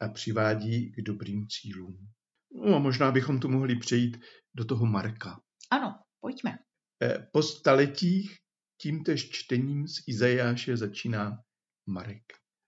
a 0.01 0.09
přivádí 0.09 0.93
k 0.93 1.03
dobrým 1.03 1.47
cílům. 1.49 2.09
No 2.67 2.77
a 2.77 2.79
možná 2.79 3.11
bychom 3.11 3.41
tu 3.41 3.49
mohli 3.49 3.77
přejít 3.77 4.17
do 4.55 4.65
toho 4.65 4.87
Marka. 4.87 5.41
Ano, 5.71 5.95
pojďme. 6.21 6.59
Eh, 7.03 7.27
po 7.33 7.43
staletích 7.43 8.39
tímtež 8.81 9.31
čtením 9.31 9.89
z 9.89 10.03
Izajáše 10.07 10.77
začíná 10.77 11.39
Marek. 11.87 12.25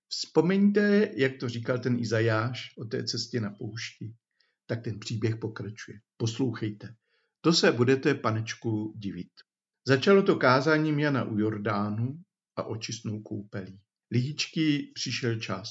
Vzpomeňte, 0.08 1.10
jak 1.16 1.32
to 1.40 1.48
říkal 1.48 1.78
ten 1.78 1.98
Izajáš 1.98 2.60
o 2.78 2.84
té 2.84 3.04
cestě 3.04 3.40
na 3.40 3.50
poušti. 3.50 4.14
Tak 4.66 4.84
ten 4.84 4.98
příběh 4.98 5.36
pokračuje. 5.36 5.98
Poslouchejte. 6.16 6.94
To 7.40 7.52
se 7.52 7.72
budete, 7.72 8.14
panečku, 8.14 8.94
divit. 8.96 9.30
Začalo 9.86 10.22
to 10.22 10.36
kázáním 10.36 10.98
Jana 10.98 11.24
u 11.24 11.38
Jordánu 11.38 12.22
a 12.56 12.62
očistnou 12.62 13.22
koupelí. 13.22 13.80
Lidičky 14.10 14.92
přišel 14.94 15.40
čas. 15.40 15.68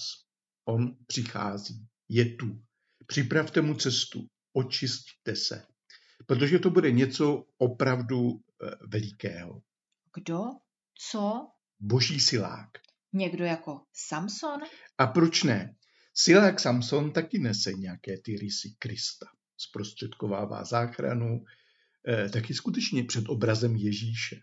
On 0.66 0.98
přichází. 1.08 1.88
Je 2.10 2.36
tu. 2.36 2.62
Připravte 3.08 3.62
mu 3.62 3.76
cestu. 3.76 4.28
Očistíte 4.54 5.36
se. 5.36 5.66
Protože 6.26 6.60
to 6.60 6.70
bude 6.70 6.92
něco 6.92 7.46
opravdu 7.58 8.32
eh, 8.32 8.72
velikého. 8.88 9.62
Kdo? 10.14 10.44
Co? 11.12 11.48
Boží 11.80 12.20
silák. 12.20 12.70
Někdo 13.14 13.46
jako 13.46 13.82
Samson? 13.94 14.62
A 14.98 15.08
proč 15.08 15.44
ne? 15.44 15.76
Silák 16.14 16.60
Samson 16.60 17.14
taky 17.14 17.40
nese 17.40 17.74
nějaké 17.74 18.18
ty 18.18 18.38
rysy 18.38 18.76
Krista. 18.80 19.26
Zprostředkovává 19.58 20.64
záchranu, 20.64 21.46
eh, 22.08 22.30
taky 22.30 22.54
skutečně 22.54 23.04
před 23.04 23.30
obrazem 23.30 23.76
Ježíše. 23.76 24.42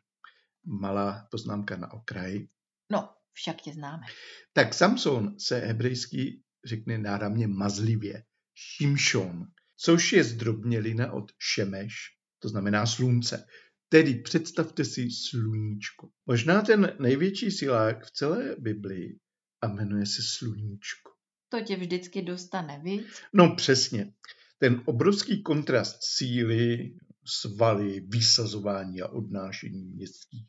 Malá 0.65 1.29
poznámka 1.31 1.77
na 1.77 1.93
okraji. 1.93 2.49
No, 2.91 3.15
však 3.33 3.61
tě 3.61 3.73
známe. 3.73 4.07
Tak 4.53 4.75
Samson 4.75 5.39
se 5.39 5.59
hebrejsky 5.59 6.43
řekne 6.65 6.99
náramně 6.99 7.47
mazlivě. 7.47 8.23
Šimšon, 8.55 9.47
což 9.77 10.13
je 10.13 10.25
zdrobnělina 10.25 11.13
od 11.13 11.33
šemeš, 11.39 11.95
to 12.39 12.49
znamená 12.49 12.87
slunce. 12.87 13.47
Tedy 13.89 14.15
představte 14.15 14.85
si 14.85 15.11
sluníčko. 15.11 16.09
Možná 16.27 16.63
ten 16.63 16.97
největší 17.01 17.51
silák 17.51 18.07
v 18.07 18.11
celé 18.11 18.57
Biblii 18.59 19.19
a 19.61 19.69
jmenuje 19.69 20.07
se 20.07 20.23
sluníčko. 20.23 21.11
To 21.49 21.61
tě 21.61 21.77
vždycky 21.77 22.23
dostane, 22.23 22.81
víc? 22.85 23.07
No 23.33 23.55
přesně. 23.57 24.13
Ten 24.59 24.83
obrovský 24.85 25.43
kontrast 25.43 25.99
síly, 26.03 26.95
svaly, 27.27 28.01
vysazování 28.01 29.03
a 29.03 29.09
odnášení 29.09 29.85
městských 29.85 30.47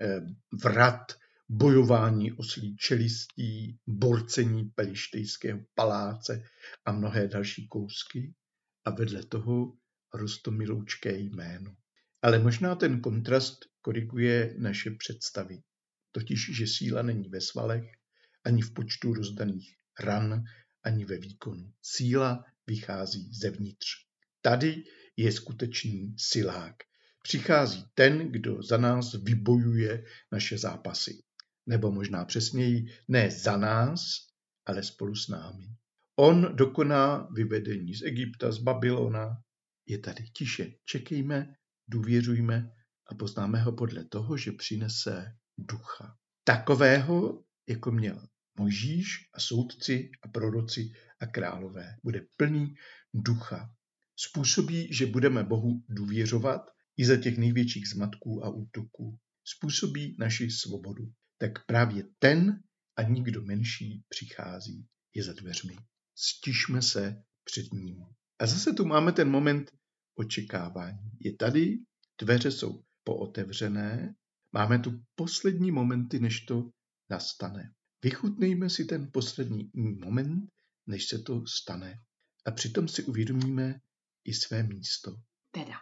eh, 0.00 0.20
vrat, 0.62 1.12
bojování 1.48 2.32
oslí 2.32 2.76
čelistí, 2.76 3.78
borcení 3.86 4.64
pelištejského 4.64 5.60
paláce 5.74 6.44
a 6.84 6.92
mnohé 6.92 7.28
další 7.28 7.68
kousky 7.68 8.34
a 8.84 8.90
vedle 8.90 9.22
toho 9.26 9.76
rostomiloučké 10.14 11.18
jméno. 11.18 11.76
Ale 12.22 12.38
možná 12.38 12.74
ten 12.74 13.00
kontrast 13.00 13.58
koriguje 13.80 14.54
naše 14.58 14.90
představy. 14.90 15.62
Totiž, 16.12 16.50
že 16.56 16.66
síla 16.66 17.02
není 17.02 17.28
ve 17.28 17.40
svalech, 17.40 17.84
ani 18.44 18.62
v 18.62 18.74
počtu 18.74 19.14
rozdaných 19.14 19.76
ran, 20.00 20.44
ani 20.82 21.04
ve 21.04 21.18
výkonu. 21.18 21.72
Síla 21.82 22.44
vychází 22.66 23.34
zevnitř. 23.34 23.86
Tady 24.40 24.84
je 25.16 25.32
skutečný 25.32 26.14
silák. 26.18 26.76
Přichází 27.22 27.84
ten, 27.94 28.32
kdo 28.32 28.62
za 28.62 28.76
nás 28.76 29.14
vybojuje 29.14 30.04
naše 30.32 30.58
zápasy. 30.58 31.22
Nebo 31.66 31.92
možná 31.92 32.24
přesněji, 32.24 32.86
ne 33.08 33.30
za 33.30 33.56
nás, 33.56 34.02
ale 34.66 34.82
spolu 34.82 35.14
s 35.14 35.28
námi. 35.28 35.76
On 36.16 36.56
dokoná 36.56 37.28
vyvedení 37.34 37.94
z 37.94 38.02
Egypta, 38.02 38.52
z 38.52 38.58
Babylona. 38.58 39.42
Je 39.86 39.98
tady 39.98 40.24
tiše, 40.24 40.72
čekejme 40.84 41.54
důvěřujme 41.88 42.70
a 43.06 43.14
poznáme 43.14 43.62
ho 43.62 43.72
podle 43.72 44.04
toho, 44.04 44.36
že 44.36 44.52
přinese 44.52 45.36
ducha. 45.58 46.16
Takového, 46.44 47.44
jako 47.68 47.90
měl 47.90 48.28
Mojžíš 48.58 49.28
a 49.34 49.40
soudci 49.40 50.10
a 50.22 50.28
proroci 50.28 50.92
a 51.20 51.26
králové. 51.26 51.96
Bude 52.04 52.26
plný 52.36 52.74
ducha. 53.14 53.74
Způsobí, 54.16 54.94
že 54.94 55.06
budeme 55.06 55.44
Bohu 55.44 55.84
důvěřovat 55.88 56.70
i 56.96 57.04
za 57.04 57.16
těch 57.16 57.38
největších 57.38 57.88
zmatků 57.88 58.44
a 58.44 58.48
útoků. 58.48 59.18
Způsobí 59.44 60.16
naši 60.18 60.50
svobodu. 60.50 61.12
Tak 61.42 61.66
právě 61.66 62.04
ten 62.18 62.62
a 62.96 63.02
nikdo 63.02 63.42
menší 63.42 64.04
přichází, 64.08 64.86
je 65.14 65.24
za 65.24 65.32
dveřmi. 65.32 65.76
Stišme 66.14 66.82
se 66.82 67.22
před 67.44 67.72
ním. 67.72 68.04
A 68.38 68.46
zase 68.46 68.72
tu 68.72 68.84
máme 68.84 69.12
ten 69.12 69.30
moment 69.30 69.70
očekávání. 70.18 71.10
Je 71.20 71.36
tady, 71.36 71.78
dveře 72.20 72.50
jsou 72.50 72.84
pootevřené, 73.04 74.14
máme 74.52 74.78
tu 74.78 75.02
poslední 75.14 75.70
momenty, 75.70 76.20
než 76.20 76.40
to 76.40 76.70
nastane. 77.10 77.72
Vychutnejme 78.02 78.70
si 78.70 78.84
ten 78.84 79.10
poslední 79.12 79.70
moment, 79.74 80.48
než 80.86 81.08
se 81.08 81.18
to 81.18 81.46
stane. 81.46 82.02
A 82.46 82.50
přitom 82.50 82.88
si 82.88 83.04
uvědomíme 83.04 83.80
i 84.24 84.34
své 84.34 84.62
místo. 84.62 85.10
Teda, 85.50 85.76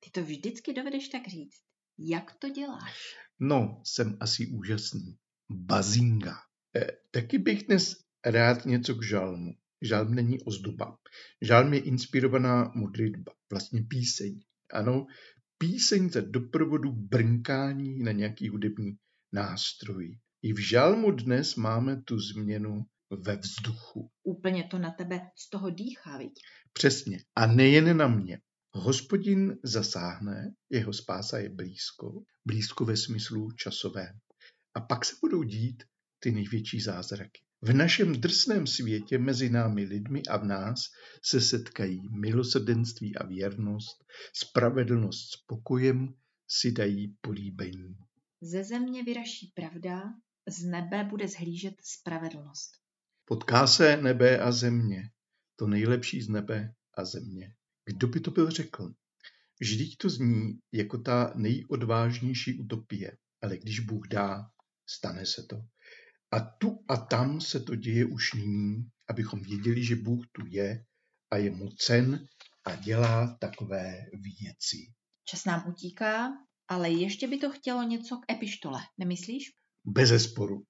ty 0.00 0.10
to 0.10 0.24
vždycky 0.24 0.72
dovedeš 0.72 1.08
tak 1.08 1.28
říct. 1.28 1.62
Jak 1.98 2.38
to 2.38 2.48
děláš? 2.48 3.23
No, 3.40 3.80
jsem 3.84 4.16
asi 4.20 4.46
úžasný. 4.46 5.16
Bazinga. 5.50 6.34
E, 6.76 6.86
taky 7.10 7.38
bych 7.38 7.66
dnes 7.66 7.96
rád 8.26 8.66
něco 8.66 8.94
k 8.94 9.04
žalmu. 9.04 9.54
Žalm 9.82 10.14
není 10.14 10.40
ozdoba. 10.40 10.98
Žalm 11.42 11.74
je 11.74 11.80
inspirovaná 11.80 12.72
modlitba, 12.74 13.32
vlastně 13.50 13.82
píseň. 13.88 14.40
Ano, 14.72 15.06
píseň 15.58 16.10
za 16.10 16.20
doprovodu 16.20 16.92
brnkání 16.92 17.98
na 17.98 18.12
nějaký 18.12 18.48
hudební 18.48 18.96
nástroj. 19.32 20.18
I 20.42 20.52
v 20.52 20.58
žalmu 20.58 21.10
dnes 21.10 21.56
máme 21.56 22.02
tu 22.02 22.20
změnu 22.20 22.84
ve 23.10 23.36
vzduchu. 23.36 24.10
Úplně 24.22 24.64
to 24.64 24.78
na 24.78 24.90
tebe 24.90 25.20
z 25.36 25.50
toho 25.50 25.70
dýchá, 25.70 26.18
viď? 26.18 26.32
Přesně. 26.72 27.18
A 27.36 27.46
nejen 27.46 27.96
na 27.96 28.08
mě. 28.08 28.40
Hospodin 28.76 29.58
zasáhne, 29.62 30.54
jeho 30.70 30.92
spása 30.92 31.38
je 31.38 31.48
blízko, 31.48 32.22
blízko 32.44 32.84
ve 32.84 32.96
smyslu 32.96 33.50
časovém. 33.50 34.18
A 34.74 34.80
pak 34.80 35.04
se 35.04 35.16
budou 35.20 35.42
dít 35.42 35.82
ty 36.18 36.32
největší 36.32 36.80
zázraky. 36.80 37.40
V 37.62 37.72
našem 37.72 38.12
drsném 38.12 38.66
světě 38.66 39.18
mezi 39.18 39.50
námi 39.50 39.84
lidmi 39.84 40.22
a 40.22 40.36
v 40.36 40.44
nás 40.44 40.80
se 41.24 41.40
setkají 41.40 42.08
milosrdenství 42.10 43.16
a 43.16 43.26
věrnost, 43.26 44.04
spravedlnost 44.32 45.32
s 45.32 45.36
pokojem 45.46 46.14
si 46.48 46.72
dají 46.72 47.16
políbení. 47.20 47.96
Ze 48.40 48.64
země 48.64 49.02
vyraší 49.02 49.52
pravda, 49.54 50.02
z 50.48 50.64
nebe 50.64 51.04
bude 51.04 51.28
zhlížet 51.28 51.74
spravedlnost. 51.82 52.70
Potká 53.24 53.66
se 53.66 53.96
nebe 53.96 54.38
a 54.38 54.52
země, 54.52 55.10
to 55.56 55.66
nejlepší 55.66 56.22
z 56.22 56.28
nebe 56.28 56.74
a 56.94 57.04
země. 57.04 57.54
Kdo 57.84 58.08
by 58.08 58.20
to 58.20 58.30
byl 58.30 58.50
řekl? 58.50 58.94
Vždyť 59.60 59.96
to 59.96 60.10
zní 60.10 60.58
jako 60.72 60.98
ta 60.98 61.32
nejodvážnější 61.36 62.58
utopie, 62.60 63.16
ale 63.42 63.58
když 63.58 63.80
Bůh 63.80 64.08
dá, 64.08 64.50
stane 64.86 65.26
se 65.26 65.42
to. 65.42 65.56
A 66.32 66.40
tu 66.40 66.84
a 66.88 66.96
tam 66.96 67.40
se 67.40 67.60
to 67.60 67.74
děje 67.74 68.04
už 68.04 68.32
nyní, 68.32 68.88
abychom 69.08 69.40
věděli, 69.42 69.84
že 69.84 69.96
Bůh 69.96 70.26
tu 70.32 70.42
je 70.46 70.84
a 71.30 71.36
je 71.36 71.50
mocen 71.50 72.26
a 72.66 72.76
dělá 72.76 73.36
takové 73.40 74.06
věci. 74.12 74.76
Čas 75.24 75.44
nám 75.44 75.68
utíká, 75.68 76.32
ale 76.68 76.90
ještě 76.90 77.28
by 77.28 77.38
to 77.38 77.50
chtělo 77.50 77.82
něco 77.82 78.16
k 78.16 78.32
epištole, 78.32 78.80
nemyslíš? 78.98 79.52
Bez 79.84 80.08
zesporu. 80.08 80.64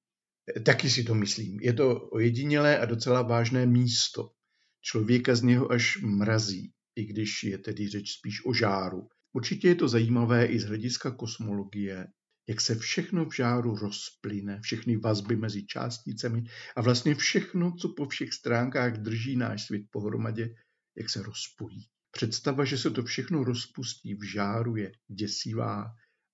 Taky 0.65 0.91
si 0.91 1.05
to 1.05 1.15
myslím. 1.15 1.61
Je 1.61 1.73
to 1.73 2.01
ojedinělé 2.01 2.79
a 2.79 2.85
docela 2.85 3.23
vážné 3.23 3.67
místo. 3.67 4.31
Člověka 4.81 5.35
z 5.35 5.43
něho 5.43 5.73
až 5.73 5.97
mrazí, 6.03 6.73
i 6.97 7.05
když 7.05 7.45
je 7.45 7.59
tedy 7.59 7.89
řeč 7.89 8.13
spíš 8.13 8.47
o 8.47 8.55
žáru. 8.55 9.09
Určitě 9.33 9.69
je 9.69 9.75
to 9.75 9.89
zajímavé 9.89 10.47
i 10.47 10.61
z 10.61 10.65
hlediska 10.65 11.11
kosmologie, 11.11 12.07
jak 12.49 12.61
se 12.61 12.75
všechno 12.75 13.25
v 13.25 13.35
žáru 13.35 13.77
rozplyne, 13.77 14.61
všechny 14.61 14.97
vazby 14.97 15.37
mezi 15.37 15.67
částicemi 15.67 16.45
a 16.77 16.83
vlastně 16.83 17.15
všechno, 17.15 17.77
co 17.77 17.89
po 17.89 18.09
všech 18.09 18.33
stránkách 18.33 18.99
drží 18.99 19.37
náš 19.37 19.67
svět 19.67 19.83
pohromadě, 19.91 20.55
jak 20.97 21.11
se 21.11 21.23
rozpojí. 21.23 21.89
Představa, 22.11 22.65
že 22.65 22.79
se 22.79 22.91
to 22.91 23.05
všechno 23.05 23.45
rozpustí 23.45 24.15
v 24.15 24.23
žáru, 24.23 24.77
je 24.77 24.93
děsivá 25.09 25.85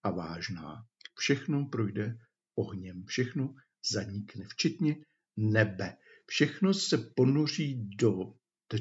a 0.03 0.11
vážná. 0.11 0.85
Všechno 1.19 1.67
projde 1.67 2.19
ohněm, 2.59 3.05
všechno 3.07 3.55
zanikne, 3.93 4.45
včetně 4.49 4.97
nebe. 5.37 5.97
Všechno 6.27 6.75
se 6.75 6.99
ponoří 6.99 7.89
do, 7.99 8.35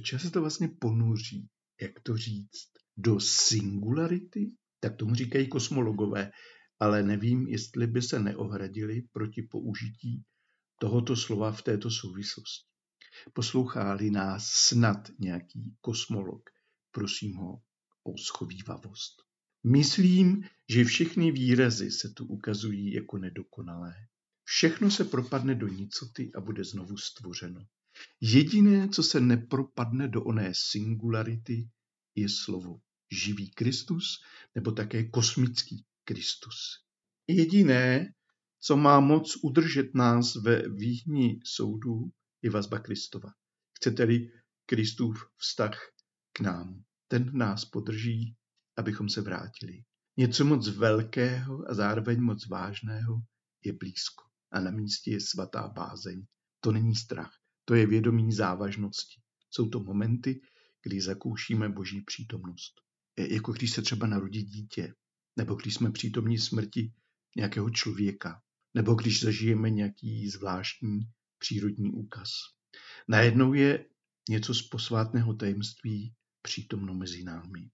čeho 0.03 0.19
se 0.19 0.31
to 0.31 0.41
vlastně 0.41 0.67
ponoří, 0.67 1.49
jak 1.81 1.99
to 1.99 2.17
říct, 2.17 2.69
do 2.97 3.19
singularity? 3.19 4.51
Tak 4.79 4.95
tomu 4.95 5.15
říkají 5.15 5.47
kosmologové, 5.47 6.31
ale 6.79 7.03
nevím, 7.03 7.47
jestli 7.47 7.87
by 7.87 8.01
se 8.01 8.19
neohradili 8.19 9.01
proti 9.11 9.41
použití 9.41 10.23
tohoto 10.79 11.15
slova 11.15 11.51
v 11.51 11.61
této 11.61 11.91
souvislosti. 11.91 12.69
Poslouchá-li 13.33 14.11
nás 14.11 14.47
snad 14.47 15.09
nějaký 15.19 15.75
kosmolog, 15.81 16.49
prosím 16.91 17.35
ho 17.35 17.61
o 18.03 18.17
schovývavost. 18.17 19.13
Myslím, 19.63 20.43
že 20.69 20.83
všechny 20.83 21.31
výrazy 21.31 21.91
se 21.91 22.09
tu 22.09 22.25
ukazují 22.25 22.93
jako 22.93 23.17
nedokonalé. 23.17 23.93
Všechno 24.43 24.91
se 24.91 25.05
propadne 25.05 25.55
do 25.55 25.67
nicoty 25.67 26.31
a 26.35 26.41
bude 26.41 26.63
znovu 26.63 26.97
stvořeno. 26.97 27.61
Jediné, 28.21 28.89
co 28.89 29.03
se 29.03 29.19
nepropadne 29.19 30.07
do 30.07 30.23
oné 30.23 30.51
singularity, 30.55 31.69
je 32.15 32.29
slovo. 32.29 32.79
Živý 33.11 33.51
Kristus 33.51 34.21
nebo 34.55 34.71
také 34.71 35.09
kosmický 35.09 35.85
Kristus. 36.03 36.55
Jediné, 37.27 38.13
co 38.59 38.77
má 38.77 38.99
moc 38.99 39.35
udržet 39.43 39.95
nás 39.95 40.35
ve 40.35 40.69
výhni 40.69 41.39
soudu, 41.43 42.11
je 42.41 42.49
vazba 42.49 42.79
Kristova. 42.79 43.29
Chcete-li 43.73 44.31
Kristův 44.65 45.25
vztah 45.37 45.79
k 46.33 46.39
nám. 46.39 46.83
Ten 47.07 47.37
nás 47.37 47.65
podrží, 47.65 48.35
abychom 48.77 49.09
se 49.09 49.21
vrátili. 49.21 49.83
Něco 50.17 50.45
moc 50.45 50.67
velkého 50.67 51.69
a 51.69 51.73
zároveň 51.73 52.21
moc 52.21 52.47
vážného 52.47 53.21
je 53.65 53.73
blízko. 53.73 54.23
A 54.51 54.59
na 54.59 54.71
místě 54.71 55.11
je 55.11 55.21
svatá 55.21 55.67
bázeň. 55.67 56.25
To 56.59 56.71
není 56.71 56.95
strach, 56.95 57.31
to 57.69 57.75
je 57.75 57.87
vědomí 57.87 58.31
závažnosti. 58.31 59.21
Jsou 59.49 59.69
to 59.69 59.79
momenty, 59.79 60.41
kdy 60.83 61.01
zakoušíme 61.01 61.69
boží 61.69 62.01
přítomnost. 62.01 62.73
Jako 63.17 63.51
když 63.51 63.71
se 63.71 63.81
třeba 63.81 64.07
narodí 64.07 64.43
dítě, 64.43 64.93
nebo 65.35 65.55
když 65.55 65.73
jsme 65.73 65.91
přítomní 65.91 66.37
smrti 66.37 66.93
nějakého 67.35 67.69
člověka, 67.69 68.41
nebo 68.73 68.93
když 68.93 69.23
zažijeme 69.23 69.69
nějaký 69.69 70.29
zvláštní 70.29 70.99
přírodní 71.37 71.91
úkaz. 71.91 72.29
Najednou 73.07 73.53
je 73.53 73.85
něco 74.29 74.53
z 74.53 74.61
posvátného 74.61 75.33
tajemství 75.33 76.13
přítomno 76.41 76.93
mezi 76.93 77.23
námi. 77.23 77.69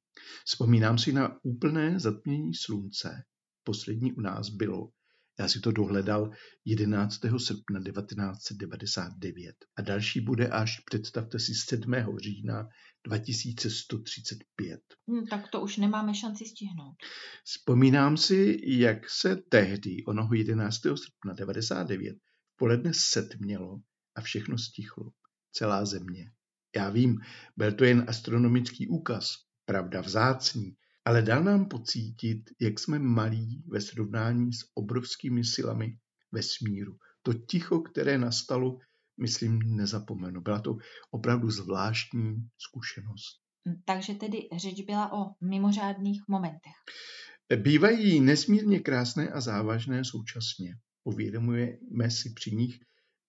Vzpomínám 0.46 0.98
si 0.98 1.14
na 1.14 1.40
úplné 1.44 2.00
zatmění 2.00 2.54
slunce. 2.54 3.24
Poslední 3.64 4.14
u 4.14 4.22
nás 4.22 4.50
bylo 4.50 4.90
já 5.40 5.48
si 5.48 5.60
to 5.60 5.72
dohledal 5.72 6.32
11. 6.66 7.20
srpna 7.38 7.84
1999 7.84 9.56
a 9.78 9.82
další 9.82 10.22
bude 10.22 10.48
až, 10.48 10.80
představte 10.80 11.40
si, 11.40 11.56
7. 11.56 11.94
října 12.18 12.68
2135. 13.08 14.82
Hmm, 15.08 15.28
tak 15.28 15.48
to 15.52 15.62
už 15.62 15.78
nemáme 15.78 16.14
šanci 16.14 16.46
stihnout. 16.46 16.96
Vzpomínám 17.44 18.18
si, 18.18 18.60
jak 18.64 19.10
se 19.10 19.36
tehdy, 19.36 20.04
onoho 20.08 20.34
11. 20.34 20.76
srpna 20.76 21.34
1999, 21.34 22.16
v 22.54 22.56
poledne 22.58 22.92
setmělo 22.94 23.80
a 24.16 24.22
všechno 24.22 24.58
stichlo. 24.58 25.12
Celá 25.52 25.86
země. 25.86 26.32
Já 26.76 26.90
vím, 26.90 27.20
byl 27.58 27.72
to 27.72 27.84
jen 27.84 28.06
astronomický 28.08 28.88
úkaz, 28.88 29.34
pravda 29.66 30.02
vzácný, 30.02 30.76
ale 31.06 31.22
dal 31.22 31.44
nám 31.44 31.66
pocítit, 31.66 32.50
jak 32.62 32.80
jsme 32.80 33.00
malí 33.00 33.64
ve 33.68 33.82
srovnání 33.82 34.54
s 34.54 34.60
obrovskými 34.74 35.44
silami 35.44 35.98
vesmíru. 36.32 36.98
To 37.22 37.34
ticho, 37.34 37.80
které 37.80 38.18
nastalo, 38.18 38.78
myslím, 39.22 39.60
nezapomenu. 39.76 40.42
Byla 40.42 40.60
to 40.60 40.78
opravdu 41.12 41.52
zvláštní 41.52 42.50
zkušenost. 42.58 43.42
Takže 43.86 44.14
tedy 44.14 44.38
řeč 44.58 44.82
byla 44.82 45.14
o 45.14 45.36
mimořádných 45.42 46.22
momentech. 46.28 46.74
Bývají 47.56 48.20
nesmírně 48.20 48.80
krásné 48.80 49.30
a 49.30 49.42
závažné 49.42 50.06
současně. 50.06 50.78
Uvědomujeme 51.04 52.12
si 52.12 52.30
při 52.30 52.56
nich, 52.56 52.80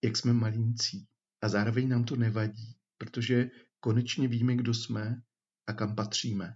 jak 0.03 0.17
jsme 0.17 0.33
malincí. 0.33 1.07
A 1.41 1.49
zároveň 1.49 1.89
nám 1.89 2.03
to 2.03 2.15
nevadí, 2.15 2.75
protože 2.97 3.49
konečně 3.79 4.27
víme, 4.27 4.55
kdo 4.55 4.73
jsme 4.73 5.21
a 5.67 5.73
kam 5.73 5.95
patříme 5.95 6.53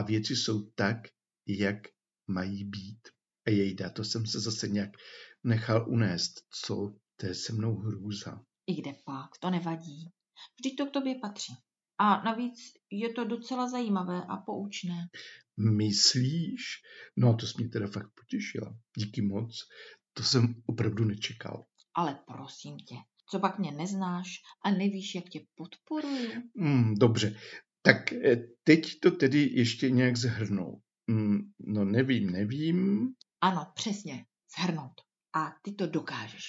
a 0.00 0.02
věci 0.02 0.36
jsou 0.36 0.70
tak, 0.74 0.96
jak 1.46 1.76
mají 2.26 2.64
být. 2.64 3.08
A 3.46 3.50
jejda, 3.50 3.90
to 3.90 4.04
jsem 4.04 4.26
se 4.26 4.40
zase 4.40 4.68
nějak 4.68 4.90
nechal 5.44 5.86
unést, 5.88 6.32
co 6.64 6.94
to 7.16 7.26
je 7.26 7.34
se 7.34 7.52
mnou 7.52 7.76
hrůza. 7.76 8.40
I 8.66 8.74
kde 8.74 8.94
pak, 9.04 9.38
to 9.40 9.50
nevadí. 9.50 10.10
Vždyť 10.60 10.76
to 10.76 10.86
k 10.86 10.90
tobě 10.90 11.14
patří. 11.22 11.52
A 11.98 12.22
navíc 12.22 12.58
je 12.90 13.12
to 13.12 13.24
docela 13.24 13.68
zajímavé 13.68 14.22
a 14.28 14.36
poučné. 14.36 15.08
Myslíš? 15.56 16.62
No 17.16 17.36
to 17.36 17.46
jsi 17.46 17.54
mě 17.58 17.68
teda 17.68 17.86
fakt 17.86 18.10
potěšila. 18.14 18.76
Díky 18.96 19.22
moc. 19.22 19.58
To 20.12 20.22
jsem 20.22 20.54
opravdu 20.66 21.04
nečekal. 21.04 21.64
Ale 21.94 22.18
prosím 22.26 22.76
tě, 22.78 22.94
co 23.30 23.38
pak 23.38 23.58
mě 23.58 23.72
neznáš 23.72 24.28
a 24.64 24.70
nevíš, 24.70 25.14
jak 25.14 25.24
tě 25.24 25.40
podporuju? 25.54 26.30
Hmm, 26.56 26.94
dobře, 26.94 27.36
tak 27.82 28.12
eh, 28.12 28.36
teď 28.64 29.00
to 29.00 29.10
tedy 29.10 29.50
ještě 29.52 29.90
nějak 29.90 30.16
zhrnou. 30.16 30.80
Hmm, 31.10 31.52
no 31.60 31.84
nevím, 31.84 32.30
nevím. 32.30 33.08
Ano, 33.40 33.72
přesně, 33.74 34.26
zhrnout. 34.58 35.00
A 35.34 35.52
ty 35.62 35.72
to 35.72 35.86
dokážeš. 35.86 36.44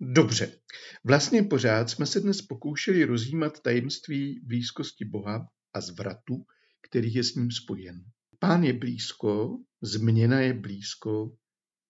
Dobře, 0.00 0.60
vlastně 1.04 1.42
pořád 1.42 1.90
jsme 1.90 2.06
se 2.06 2.20
dnes 2.20 2.42
pokoušeli 2.42 3.04
rozjímat 3.04 3.60
tajemství 3.60 4.40
blízkosti 4.44 5.04
Boha 5.04 5.48
a 5.74 5.80
zvratu, 5.80 6.44
který 6.88 7.14
je 7.14 7.24
s 7.24 7.34
ním 7.34 7.50
spojen. 7.50 8.04
Pán 8.38 8.64
je 8.64 8.72
blízko, 8.72 9.58
změna 9.82 10.40
je 10.40 10.54
blízko 10.54 11.36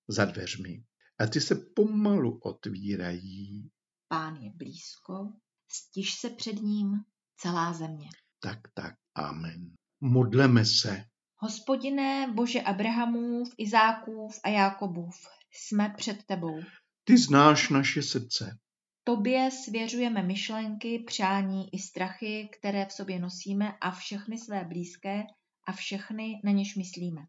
za 0.08 0.24
dveřmi. 0.24 0.84
A 1.18 1.26
ty 1.26 1.40
se 1.40 1.54
pomalu 1.54 2.38
otvírají. 2.38 3.70
Pán 4.08 4.36
je 4.36 4.50
blízko, 4.54 5.32
stiž 5.68 6.14
se 6.14 6.30
před 6.30 6.62
ním 6.62 6.92
celá 7.36 7.72
země. 7.72 8.08
Tak, 8.40 8.58
tak, 8.74 8.94
amen. 9.14 9.74
Modleme 10.00 10.64
se. 10.64 11.04
Hospodine 11.36 12.32
Bože 12.34 12.60
Abrahamův, 12.60 13.54
Izákův 13.58 14.40
a 14.44 14.48
Jákobův, 14.48 15.14
jsme 15.52 15.94
před 15.96 16.22
tebou. 16.26 16.60
Ty 17.04 17.18
znáš 17.18 17.68
naše 17.68 18.02
srdce. 18.02 18.58
Tobě 19.04 19.50
svěřujeme 19.50 20.22
myšlenky, 20.22 20.98
přání 21.06 21.74
i 21.74 21.78
strachy, 21.78 22.48
které 22.58 22.86
v 22.86 22.92
sobě 22.92 23.18
nosíme 23.18 23.72
a 23.80 23.90
všechny 23.90 24.38
své 24.38 24.64
blízké 24.64 25.22
a 25.68 25.72
všechny, 25.72 26.40
na 26.44 26.50
něž 26.52 26.76
myslíme. 26.76 27.20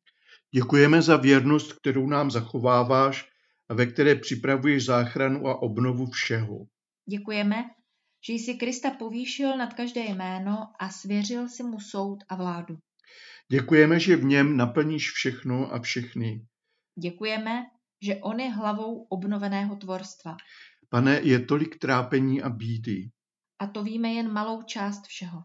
Děkujeme 0.55 1.01
za 1.01 1.17
věrnost, 1.17 1.73
kterou 1.73 2.07
nám 2.07 2.31
zachováváš 2.31 3.29
a 3.69 3.73
ve 3.73 3.85
které 3.85 4.15
připravuješ 4.15 4.85
záchranu 4.85 5.47
a 5.47 5.61
obnovu 5.61 6.05
všeho. 6.11 6.57
Děkujeme, 7.09 7.63
že 8.27 8.33
jsi 8.33 8.53
Krista 8.53 8.91
povýšil 8.91 9.57
nad 9.57 9.73
každé 9.73 10.01
jméno 10.01 10.73
a 10.79 10.89
svěřil 10.89 11.49
si 11.49 11.63
mu 11.63 11.79
soud 11.79 12.23
a 12.29 12.35
vládu. 12.35 12.77
Děkujeme, 13.51 13.99
že 13.99 14.15
v 14.15 14.23
něm 14.23 14.57
naplníš 14.57 15.11
všechno 15.11 15.73
a 15.73 15.79
všechny. 15.79 16.45
Děkujeme, 16.99 17.65
že 18.01 18.15
on 18.15 18.39
je 18.39 18.49
hlavou 18.49 19.03
obnoveného 19.03 19.75
tvorstva. 19.75 20.37
Pane, 20.89 21.19
je 21.23 21.39
tolik 21.39 21.79
trápení 21.79 22.41
a 22.41 22.49
bídy. 22.49 23.09
A 23.59 23.67
to 23.67 23.83
víme 23.83 24.09
jen 24.09 24.33
malou 24.33 24.61
část 24.61 25.07
všeho. 25.07 25.43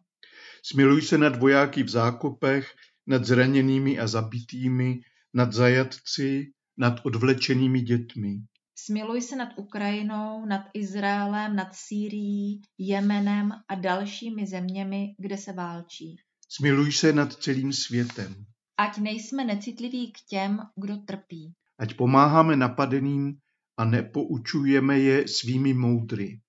Smiluj 0.63 1.03
se 1.03 1.19
nad 1.19 1.37
vojáky 1.37 1.83
v 1.83 1.89
zákopech, 1.89 2.75
nad 3.07 3.25
zraněnými 3.25 3.99
a 3.99 4.07
zabitými, 4.07 5.01
nad 5.35 5.53
zajatci, 5.53 6.53
nad 6.77 6.95
odvlečenými 7.07 7.81
dětmi. 7.81 8.39
Smiluj 8.85 9.23
se 9.23 9.37
nad 9.37 9.49
Ukrajinou, 9.57 10.47
nad 10.47 10.63
Izraelem, 10.75 11.57
nad 11.57 11.69
Sýrií, 11.75 12.63
Jemenem 12.79 13.53
a 13.69 13.75
dalšími 13.75 14.47
zeměmi, 14.47 15.15
kde 15.19 15.39
se 15.39 15.53
válčí. 15.53 16.17
Smiluj 16.49 16.93
se 16.93 17.13
nad 17.13 17.33
celým 17.33 17.73
světem. 17.73 18.47
Ať 18.77 18.99
nejsme 18.99 19.45
necitliví 19.45 20.13
k 20.13 20.17
těm, 20.29 20.59
kdo 20.77 20.97
trpí. 20.97 21.53
Ať 21.79 21.95
pomáháme 21.95 22.57
napadeným 22.57 23.39
a 23.77 23.85
nepoučujeme 23.85 24.99
je 24.99 25.29
svými 25.29 25.75
moudry. 25.75 26.41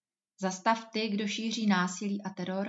Zastav 0.42 0.86
ty, 0.94 1.10
kdo 1.10 1.28
šíří 1.28 1.68
násilí 1.68 2.24
a 2.24 2.30
teror, 2.30 2.68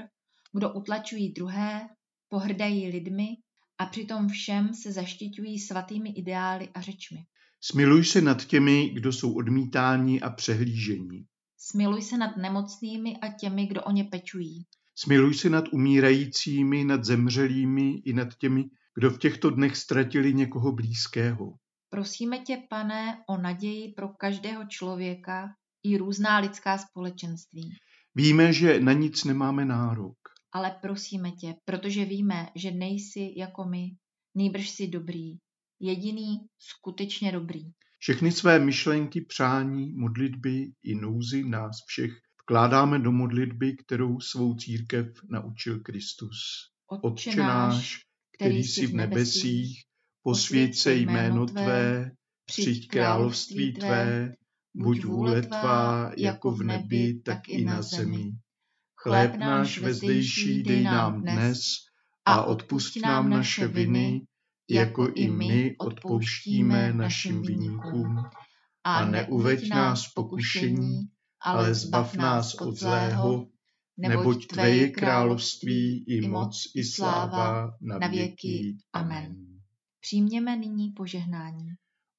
kdo 0.53 0.72
utlačují 0.72 1.33
druhé, 1.33 1.88
pohrdají 2.29 2.88
lidmi 2.88 3.29
a 3.79 3.87
přitom 3.87 4.29
všem 4.29 4.74
se 4.74 4.92
zaštiťují 4.92 5.59
svatými 5.59 6.11
ideály 6.11 6.68
a 6.74 6.81
řečmi. 6.81 7.24
Smiluj 7.66 8.05
se 8.05 8.20
nad 8.20 8.44
těmi, 8.44 8.90
kdo 8.90 9.12
jsou 9.12 9.35
odmítáni 9.35 10.20
a 10.20 10.31
přehlížení. 10.31 11.27
Smiluj 11.57 12.03
se 12.03 12.18
nad 12.18 12.37
nemocnými 12.37 13.16
a 13.16 13.29
těmi, 13.29 13.66
kdo 13.66 13.83
o 13.83 13.90
ně 13.90 14.05
pečují. 14.05 14.66
Smiluj 14.94 15.35
se 15.35 15.50
nad 15.50 15.64
umírajícími, 15.72 16.85
nad 16.85 17.05
zemřelými 17.05 17.90
i 18.05 18.12
nad 18.12 18.35
těmi, 18.35 18.64
kdo 18.94 19.11
v 19.11 19.18
těchto 19.18 19.50
dnech 19.50 19.77
ztratili 19.77 20.35
někoho 20.35 20.72
blízkého. 20.72 21.55
Prosíme 21.90 22.38
tě, 22.38 22.62
pane, 22.68 23.22
o 23.29 23.37
naději 23.37 23.92
pro 23.92 24.09
každého 24.09 24.64
člověka 24.68 25.48
i 25.83 25.96
různá 25.96 26.38
lidská 26.38 26.79
společenství. 26.79 27.70
Víme, 28.14 28.53
že 28.53 28.81
na 28.81 28.92
nic 28.92 29.24
nemáme 29.24 29.64
nárok. 29.64 30.16
Ale 30.53 30.77
prosíme 30.83 31.31
tě, 31.31 31.55
protože 31.64 32.05
víme, 32.05 32.48
že 32.55 32.70
nejsi 32.70 33.35
jako 33.37 33.64
my, 33.64 33.90
nejbrž 34.35 34.70
si 34.70 34.88
dobrý, 34.88 35.37
jediný 35.85 36.38
skutečně 36.59 37.33
dobrý. 37.33 37.62
Všechny 37.99 38.33
své 38.33 38.59
myšlenky, 38.59 39.20
přání, 39.20 39.92
modlitby 39.92 40.73
i 40.83 40.94
nouzy 40.94 41.44
nás 41.44 41.77
všech 41.87 42.12
vkládáme 42.42 42.99
do 42.99 43.12
modlitby, 43.12 43.77
kterou 43.77 44.20
svou 44.20 44.55
církev 44.55 45.07
naučil 45.31 45.81
Kristus. 45.81 46.38
Otče 47.03 47.37
náš, 47.37 47.99
který 48.37 48.64
jsi 48.64 48.87
v 48.87 48.94
nebesích, 48.94 49.83
posvěď 50.23 50.77
se 50.77 50.94
jméno 50.94 51.47
Tvé, 51.47 52.11
přijď 52.47 52.88
království 52.88 53.73
Tvé, 53.73 54.35
buď 54.75 55.05
vůle 55.05 55.42
Tvá 55.42 56.12
jako 56.16 56.51
v 56.51 56.62
nebi, 56.62 57.20
tak 57.25 57.49
i 57.49 57.64
na 57.64 57.83
zemi. 57.83 58.33
Chléb 58.97 59.37
náš 59.37 59.79
vezdejší 59.79 60.62
dej 60.62 60.83
nám 60.83 61.23
dnes 61.23 61.61
a 62.25 62.44
odpust 62.44 62.97
nám 63.03 63.31
naše 63.31 63.68
viny, 63.68 64.20
jako 64.70 65.09
i 65.14 65.31
my 65.31 65.77
odpouštíme 65.79 66.92
našim 66.92 67.42
viníkům. 67.42 68.24
A 68.85 69.05
neuveď 69.05 69.68
nás 69.68 70.09
pokušení, 70.09 71.09
ale 71.40 71.74
zbav 71.74 72.14
nás 72.14 72.55
od 72.55 72.77
zlého, 72.77 73.46
neboť 73.96 74.46
Tvé 74.46 74.70
je 74.70 74.90
království 74.90 76.05
i 76.09 76.29
moc 76.29 76.70
i 76.74 76.85
sláva 76.85 77.77
na 77.81 78.09
věky. 78.09 78.77
Amen. 78.92 79.37
Přijměme 80.00 80.57
nyní 80.57 80.90
požehnání. 80.90 81.68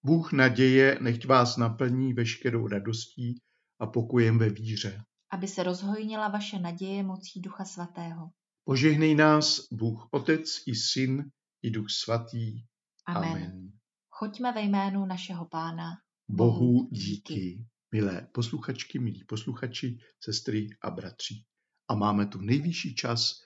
Bůh 0.04 0.32
naděje 0.32 0.98
nechť 1.02 1.26
vás 1.26 1.58
naplní 1.58 2.14
veškerou 2.14 2.68
radostí 2.68 3.42
a 3.80 3.88
pokojem 3.88 4.38
ve 4.38 4.50
víře. 4.50 5.04
Aby 5.32 5.48
se 5.48 5.64
rozhojnila 5.64 6.28
vaše 6.28 6.60
naděje 6.60 7.04
mocí 7.04 7.42
Ducha 7.42 7.66
Svatého. 7.66 8.30
Požehnej 8.64 9.16
nás 9.16 9.60
Bůh 9.72 10.08
Otec 10.12 10.62
i 10.68 10.76
Syn 10.76 11.24
i 11.66 11.72
Duch 11.72 11.90
Svatý. 11.90 12.64
Amen. 13.06 13.32
Amen. 13.32 13.72
Choďme 14.10 14.52
ve 14.52 14.62
jménu 14.62 15.06
našeho 15.06 15.46
Pána. 15.46 15.92
Bohu 16.28 16.90
díky. 16.92 17.66
Milé 17.92 18.28
posluchačky, 18.32 19.00
milí 19.00 19.24
posluchači, 19.24 19.98
sestry 20.24 20.68
a 20.82 20.92
bratři. 20.92 21.44
A 21.88 21.96
máme 21.96 22.26
tu 22.26 22.42
nejvyšší 22.42 22.96
čas 22.96 23.42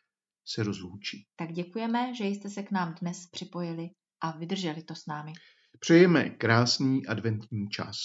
se 0.48 0.64
rozloučit. 0.64 1.20
Tak 1.36 1.54
děkujeme, 1.54 2.16
že 2.16 2.26
jste 2.26 2.50
se 2.50 2.64
k 2.64 2.72
nám 2.72 2.96
dnes 3.02 3.28
připojili 3.32 3.90
a 4.22 4.38
vydrželi 4.38 4.84
to 4.84 4.96
s 4.96 5.06
námi. 5.06 5.34
Přejeme 5.80 6.30
krásný 6.30 7.08
adventní 7.08 7.70
čas. 7.70 7.98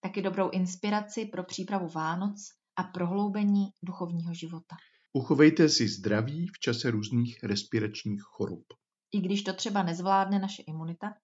Taky 0.00 0.22
dobrou 0.22 0.50
inspiraci 0.50 1.26
pro 1.26 1.44
přípravu 1.44 1.88
Vánoc 1.88 2.48
a 2.76 2.82
prohloubení 2.82 3.66
duchovního 3.82 4.34
života. 4.34 4.76
Uchovejte 5.12 5.68
si 5.68 5.88
zdraví 5.88 6.46
v 6.46 6.58
čase 6.58 6.90
různých 6.90 7.42
respiračních 7.42 8.22
chorob. 8.22 8.64
I 9.12 9.20
když 9.20 9.42
to 9.42 9.52
třeba 9.52 9.82
nezvládne 9.82 10.38
naše 10.38 10.62
imunita, 10.62 11.14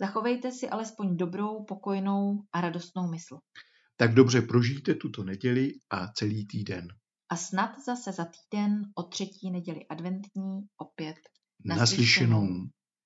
zachovejte 0.00 0.52
si 0.52 0.68
alespoň 0.68 1.16
dobrou, 1.16 1.64
pokojnou 1.64 2.42
a 2.52 2.60
radostnou 2.60 3.10
mysl. 3.10 3.38
Tak 3.96 4.14
dobře 4.14 4.42
prožijte 4.42 4.94
tuto 4.94 5.24
neděli 5.24 5.72
a 5.90 6.08
celý 6.12 6.46
týden. 6.46 6.88
A 7.30 7.36
snad 7.36 7.70
zase 7.86 8.12
za 8.12 8.24
týden 8.24 8.82
o 8.94 9.02
třetí 9.02 9.50
neděli 9.50 9.86
adventní 9.86 10.60
opět 10.76 11.16
naslyšenou. 11.64 12.40
naslyšenou. 12.40 12.77